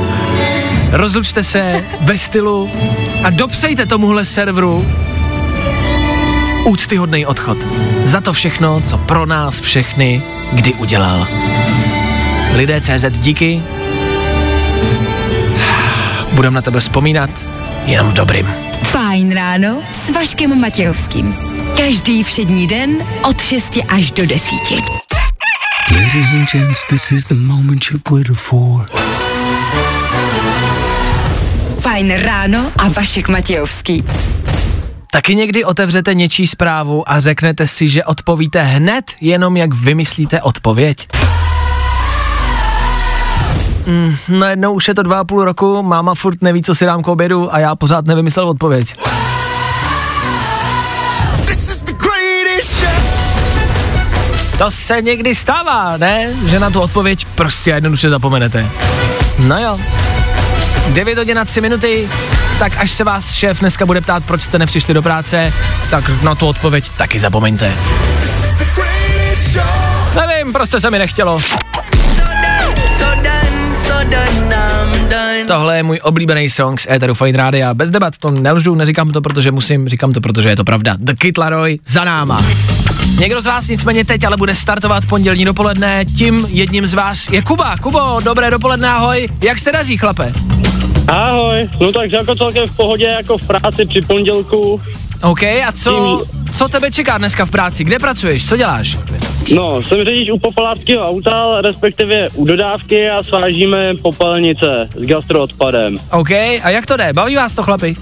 [0.90, 2.70] Rozlučte se ve stylu
[3.24, 4.86] a dopsejte tomuhle serveru
[6.64, 7.58] úctyhodný odchod.
[8.04, 11.26] Za to všechno, co pro nás všechny kdy udělal.
[12.56, 13.62] Lidé CZ díky.
[16.32, 17.30] Budeme na tebe vzpomínat
[17.84, 18.46] jenom v dobrým.
[18.82, 21.34] Fajn ráno s Vaškem Matějovským.
[21.76, 22.96] Každý všední den
[23.28, 24.50] od 6 až do 10.
[25.92, 28.88] Ladies and gents, this is the moment you've waited for.
[31.80, 34.04] Fajn ráno a Vašek Matějovský.
[35.10, 41.08] Taky někdy otevřete něčí zprávu a řeknete si, že odpovíte hned, jenom jak vymyslíte odpověď?
[43.86, 47.02] Mm, najednou už je to dva a půl roku, máma furt neví, co si dám
[47.02, 48.94] k obědu a já pořád nevymyslel odpověď.
[54.58, 56.30] To se někdy stává, ne?
[56.46, 58.66] Že na tu odpověď prostě jednoduše zapomenete.
[59.38, 59.78] No jo.
[60.88, 62.08] 9 hodin a 3 minuty,
[62.58, 65.52] tak až se vás šéf dneska bude ptát, proč jste nepřišli do práce,
[65.90, 67.72] tak na tu odpověď taky zapomeňte.
[70.26, 71.40] Nevím, prostě se mi nechtělo.
[75.46, 77.74] Tohle je můj oblíbený song z Eteru Fine Rádia.
[77.74, 80.94] Bez debat, to nelžu, neříkám to, protože musím, říkám to, protože je to pravda.
[80.98, 82.44] The Kid Laroi za náma.
[83.18, 87.42] Někdo z vás nicméně teď ale bude startovat pondělní dopoledne, tím jedním z vás je
[87.42, 87.76] Kuba.
[87.76, 89.28] Kubo, dobré dopoledne, ahoj.
[89.42, 90.32] Jak se daří, chlape?
[91.08, 94.80] Ahoj, no tak jako celkem v pohodě, jako v práci při pondělku.
[95.22, 97.84] OK, a co, co tebe čeká dneska v práci?
[97.84, 98.48] Kde pracuješ?
[98.48, 98.96] Co děláš?
[99.54, 105.98] No, jsem řidič u popelářského auta, respektive u dodávky a svážíme popelnice s gastroodpadem.
[106.12, 106.30] OK,
[106.62, 107.12] a jak to jde?
[107.12, 107.96] Baví vás to, chlapi?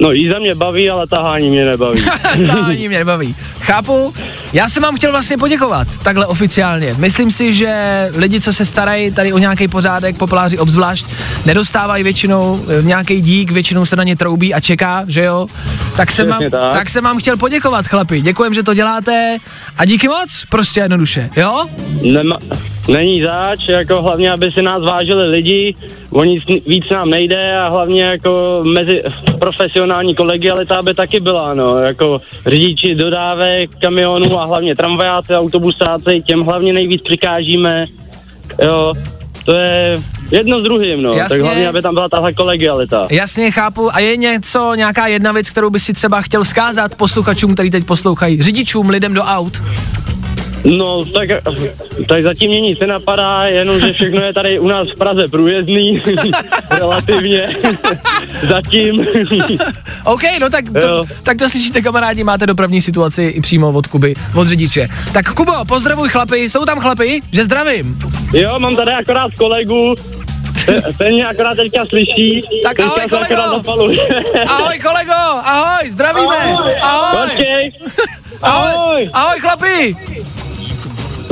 [0.00, 2.04] No jízda mě baví, ale tahání mě nebaví.
[2.46, 3.36] Tahání mě nebaví.
[3.60, 4.14] Chápu,
[4.52, 6.94] Já jsem vám chtěl vlastně poděkovat, takhle oficiálně.
[6.98, 11.06] Myslím si, že lidi, co se starají tady o nějaký pořádek, populáři obzvlášť,
[11.46, 15.46] nedostávají většinou eh, nějaký dík, většinou se na ně troubí a čeká, že jo?
[15.96, 16.72] Tak jsem, vám, tak.
[16.72, 16.90] tak.
[16.90, 18.20] jsem vám chtěl poděkovat, chlapi.
[18.20, 19.36] Děkujem, že to děláte
[19.78, 21.66] a díky moc, prostě jednoduše, jo?
[22.12, 22.38] Nema,
[22.88, 25.74] není zač, jako hlavně, aby si nás vážili lidi,
[26.10, 29.02] o nic víc nám nejde a hlavně jako mezi
[29.38, 36.40] profesionální kolegialita aby taky byla, no, jako řidiči dodávek, kamionů a hlavně tramvajáci, autobusáci, těm
[36.40, 37.86] hlavně nejvíc přikážíme,
[38.62, 38.94] jo,
[39.44, 39.98] to je
[40.30, 41.28] jedno s druhým, no, Jasně.
[41.28, 43.06] tak hlavně, aby tam byla tahle kolegialita.
[43.10, 43.94] Jasně, chápu.
[43.94, 47.84] A je něco, nějaká jedna věc, kterou by si třeba chtěl vzkázat posluchačům, který teď
[47.84, 49.62] poslouchají, řidičům, lidem do aut?
[50.64, 51.28] No, tak,
[52.08, 56.02] tak zatím mě nic nenapadá, jenom, že všechno je tady u nás v Praze průjezdný,
[56.70, 57.56] relativně,
[58.48, 59.06] zatím.
[60.04, 61.04] OK, no tak to, Jo.
[61.22, 64.88] tak to slyšíte, kamarádi, máte dopravní situaci i přímo od Kuby, od řidiče.
[65.12, 67.20] Tak Kubo, pozdravuj chlapy, jsou tam chlapy?
[67.32, 67.98] Že zdravím.
[68.32, 69.94] Jo, mám tady akorát kolegu,
[70.66, 72.42] te- ten mě akorát teďka slyší.
[72.62, 73.42] Tak teďka ahoj, kolego.
[74.48, 75.12] Ahoj kolego,
[75.44, 76.36] ahoj, zdravíme.
[76.82, 77.72] Ahoj, Počkej.
[78.42, 79.10] ahoj, Ahoj.
[79.12, 79.96] ahoj chlapi.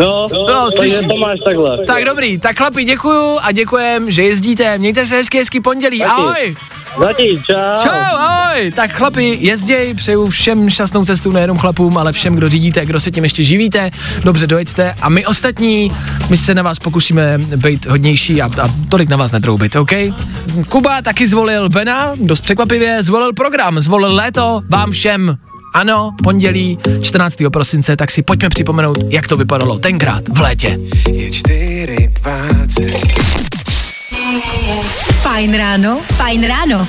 [0.01, 1.09] No, No, slyším.
[1.09, 1.79] to máš takhle.
[1.87, 4.79] Tak dobrý, tak chlapi, děkuju a děkujem, že jezdíte.
[4.79, 5.99] Mějte se hezky, hezky pondělí.
[5.99, 6.11] Taky.
[6.11, 6.57] Ahoj.
[7.01, 7.55] Zatím, čau.
[7.83, 8.73] Čau, ahoj.
[8.77, 13.11] Tak chlapi, jezděj, přeju všem šťastnou cestu, nejenom chlapům, ale všem, kdo řídíte, kdo se
[13.11, 13.91] tím ještě živíte.
[14.25, 15.93] Dobře dojeďte a my ostatní,
[16.31, 19.91] my se na vás pokusíme být hodnější a, a tolik na vás netroubit, OK?
[20.69, 25.37] Kuba taky zvolil Bena, dost překvapivě, zvolil program, zvolil léto, vám všem.
[25.75, 27.37] Ano, pondělí 14.
[27.53, 30.79] prosince, tak si pojďme připomenout, jak to vypadalo tenkrát v létě.
[31.13, 33.40] Je 4.20.
[35.23, 36.89] Fajn ráno, fajn ráno.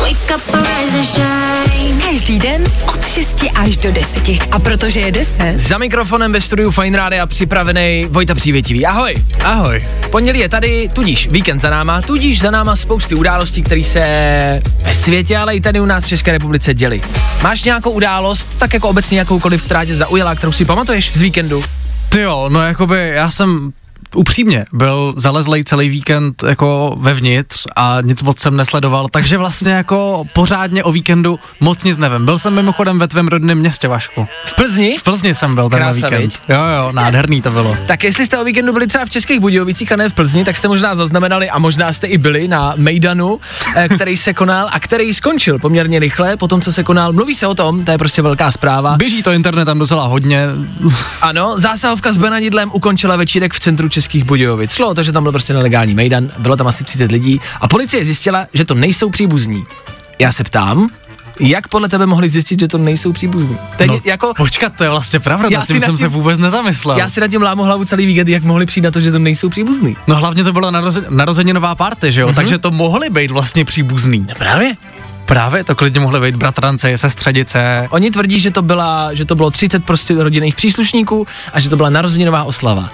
[0.00, 2.00] Wake up and rise and shine.
[2.02, 4.28] Každý den od 6 až do 10.
[4.52, 8.86] A protože je 10, Za mikrofonem ve studiu Fine Rádia připravený Vojta Přívětivý.
[8.86, 9.24] Ahoj.
[9.44, 9.84] Ahoj.
[10.10, 14.00] Pondělí je tady, tudíž víkend za náma, tudíž za náma spousty událostí, které se
[14.82, 17.00] ve světě, ale i tady u nás v České republice děli.
[17.42, 21.64] Máš nějakou událost, tak jako obecně jakoukoliv, která tě zaujala, kterou si pamatuješ z víkendu?
[22.08, 23.72] Ty jo, no jakoby já jsem
[24.16, 30.24] upřímně byl zalezlej celý víkend jako vevnitř a nic moc jsem nesledoval, takže vlastně jako
[30.32, 32.24] pořádně o víkendu moc nic nevím.
[32.24, 34.26] Byl jsem mimochodem ve tvém rodném městě, Vašku.
[34.44, 34.98] V Plzni?
[34.98, 36.18] V Plzni jsem byl ten víkend.
[36.18, 36.38] viď?
[36.48, 37.76] Jo, jo, nádherný to bylo.
[37.86, 40.56] Tak jestli jste o víkendu byli třeba v Českých Budějovicích a ne v Plzni, tak
[40.56, 43.40] jste možná zaznamenali a možná jste i byli na Mejdanu,
[43.76, 47.12] eh, který se konal a který skončil poměrně rychle po tom, co se konal.
[47.12, 48.96] Mluví se o tom, to je prostě velká zpráva.
[48.96, 50.46] Běží to internetem docela hodně.
[51.22, 54.72] Ano, zásahovka s Benadidlem ukončila večírek v centru Českých Budějovic.
[54.72, 57.68] Šlo o to, že tam byl prostě nelegální mejdan, bylo tam asi 30 lidí a
[57.68, 59.64] policie zjistila, že to nejsou příbuzní.
[60.18, 60.88] Já se ptám,
[61.40, 63.58] jak podle tebe mohli zjistit, že to nejsou příbuzní?
[63.76, 66.08] Teď No, jako, Počkat, to je vlastně pravda, Já nad si tím jsem tím- se
[66.08, 66.98] vůbec nezamyslel.
[66.98, 69.18] já si nad tím lámu hlavu celý víkend, jak mohli přijít na to, že to
[69.18, 69.96] nejsou příbuzní.
[70.06, 74.26] No hlavně to bylo naroze, narozeninová party, že jo, takže to mohly být vlastně příbuzný.
[74.38, 74.74] Právě.
[75.24, 77.88] Právě to klidně mohly být bratrance, sestředice.
[77.90, 81.76] Oni tvrdí, že to, byla, že to bylo 30 prostě rodinných příslušníků a že to
[81.76, 82.86] byla narozeninová oslava.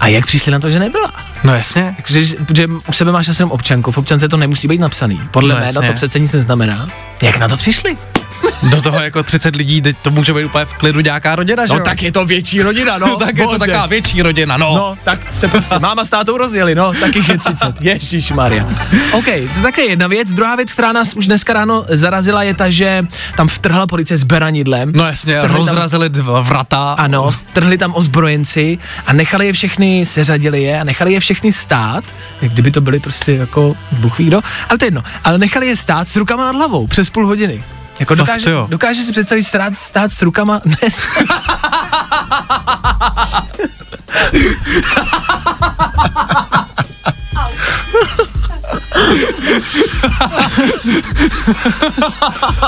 [0.00, 1.12] A jak přišli na to, že nebyla?
[1.44, 1.96] No jasně.
[2.06, 2.24] Že,
[2.54, 5.20] že u sebe máš asi jenom občanku, v občance to nemusí být napsaný.
[5.30, 5.88] Podle No jasně.
[5.88, 6.88] to přece nic neznamená.
[7.22, 7.98] Jak na to přišli?
[8.70, 11.74] Do toho jako 30 lidí, teď to může být úplně v klidu nějaká rodina, že
[11.74, 11.84] jo?
[12.00, 14.74] je to větší rodina, no, tak je to taková větší rodina, no.
[14.76, 17.74] No, tak se prostě máma s tátou rozjeli, no, tak jich je 30.
[17.80, 18.64] Ježíš Maria.
[19.12, 20.32] OK, to je také jedna věc.
[20.32, 23.06] Druhá věc, která nás už dneska ráno zarazila, je ta, že
[23.36, 24.92] tam vtrhla policie s beranidlem.
[24.94, 26.92] No jasně, Vtrhli tam- rozrazili dva vrata.
[26.92, 32.04] Ano, trhli tam ozbrojenci a nechali je všechny, seřadili je a nechali je všechny stát,
[32.42, 35.66] jak kdyby to byly prostě jako Bůh ví kdo, ale to je jedno, ale nechali
[35.66, 37.62] je stát s rukama nad hlavou přes půl hodiny.
[38.00, 38.66] Jako Fakt dokáže, jo.
[38.70, 40.76] dokáže si představit stát, stát s rukama, ne,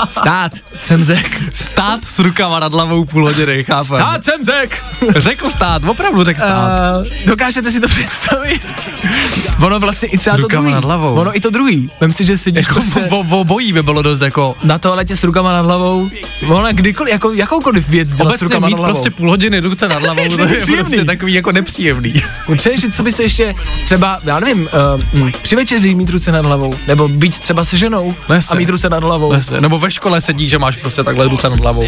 [0.09, 1.41] stát, jsem řek.
[1.53, 3.85] Stát s rukama nad hlavou půl hodiny, chápem.
[3.99, 4.83] Stát jsem řek.
[5.15, 6.97] Řekl stát, opravdu řekl stát.
[6.99, 8.61] Uh, dokážete si to představit?
[9.65, 10.71] Ono vlastně i třeba S to druhý.
[10.71, 11.15] nad hlavou.
[11.15, 11.91] Ono i to druhý.
[12.01, 15.15] Vem si, že sedíš Jako prostě v, v, obojí by bylo dost jako na toaletě
[15.17, 16.09] s rukama nad hlavou.
[16.47, 18.93] Ona kdykoliv, jako, jakoukoliv věc dělat s Obecně rukama mít nad hlavou.
[18.93, 22.13] prostě půl hodiny ruce nad hlavou, to je prostě takový jako nepříjemný.
[22.57, 23.55] Přeješ, co by se ještě
[23.85, 27.77] třeba, já nevím, uh, hm, při večeři mít ruce nad hlavou, nebo být třeba se
[27.77, 28.53] ženou Jasně.
[28.53, 29.33] a mít ruce nad hlavou.
[29.33, 31.87] Jasně, Nebo ve škole sedí, že máš prostě takhle ruce nad hlavou.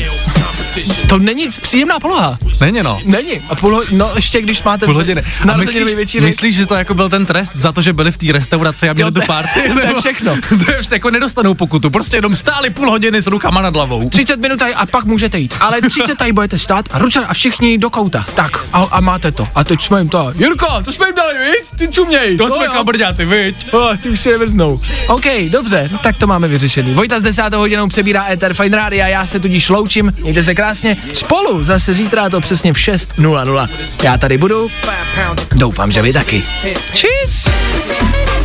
[1.10, 2.38] To není příjemná poloha.
[2.62, 3.00] Není no.
[3.06, 3.32] Není.
[3.50, 5.24] A půl, no ještě když máte Půl hodiny.
[5.54, 6.28] A myslíš, většiny.
[6.28, 8.94] myslíš, že to jako byl ten trest za to, že byli v té restauraci a
[8.94, 9.60] měli Jo, tu to- party?
[9.74, 10.36] to je všechno.
[10.66, 14.10] to je jako nedostanou pokutu, prostě jenom stáli půl hodiny s rukama nad hlavou.
[14.10, 15.54] 30 minut tady a pak můžete jít.
[15.60, 18.26] Ale 30 tady budete stát a ruce a všichni do kouta.
[18.36, 19.48] Tak a, a máte to.
[19.56, 20.34] A teď jsme jim to.
[20.36, 21.72] Jirko, to jsme jim dali, víc?
[21.80, 22.38] Ty čuměj.
[22.38, 22.72] To jsme jo.
[22.74, 23.74] kabrďáci, viď?
[23.74, 24.80] Oh, ty už si nevrznou.
[25.08, 26.92] OK, dobře, tak to máme vyřešený.
[26.94, 27.54] Vojta s 10.
[27.54, 30.14] hodinou přebírá Ether Fine Radio a já se tudíž loučím.
[30.22, 30.98] Mějte se krásně.
[31.14, 33.70] Spolu zase zítra to přesně v 6.00.
[34.04, 34.72] Já tady budu.
[35.56, 36.44] Doufám, že vy taky.
[36.96, 37.48] Cheers!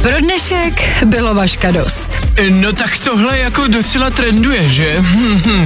[0.03, 2.19] Pro dnešek bylo vaška dost.
[2.51, 5.05] No tak tohle jako docela trenduje, že?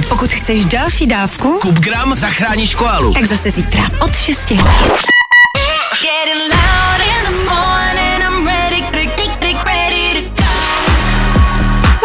[0.09, 3.13] Pokud chceš další dávku, Kupgram zachráníš koalu.
[3.13, 5.10] tak zase zítra od 6 hodin.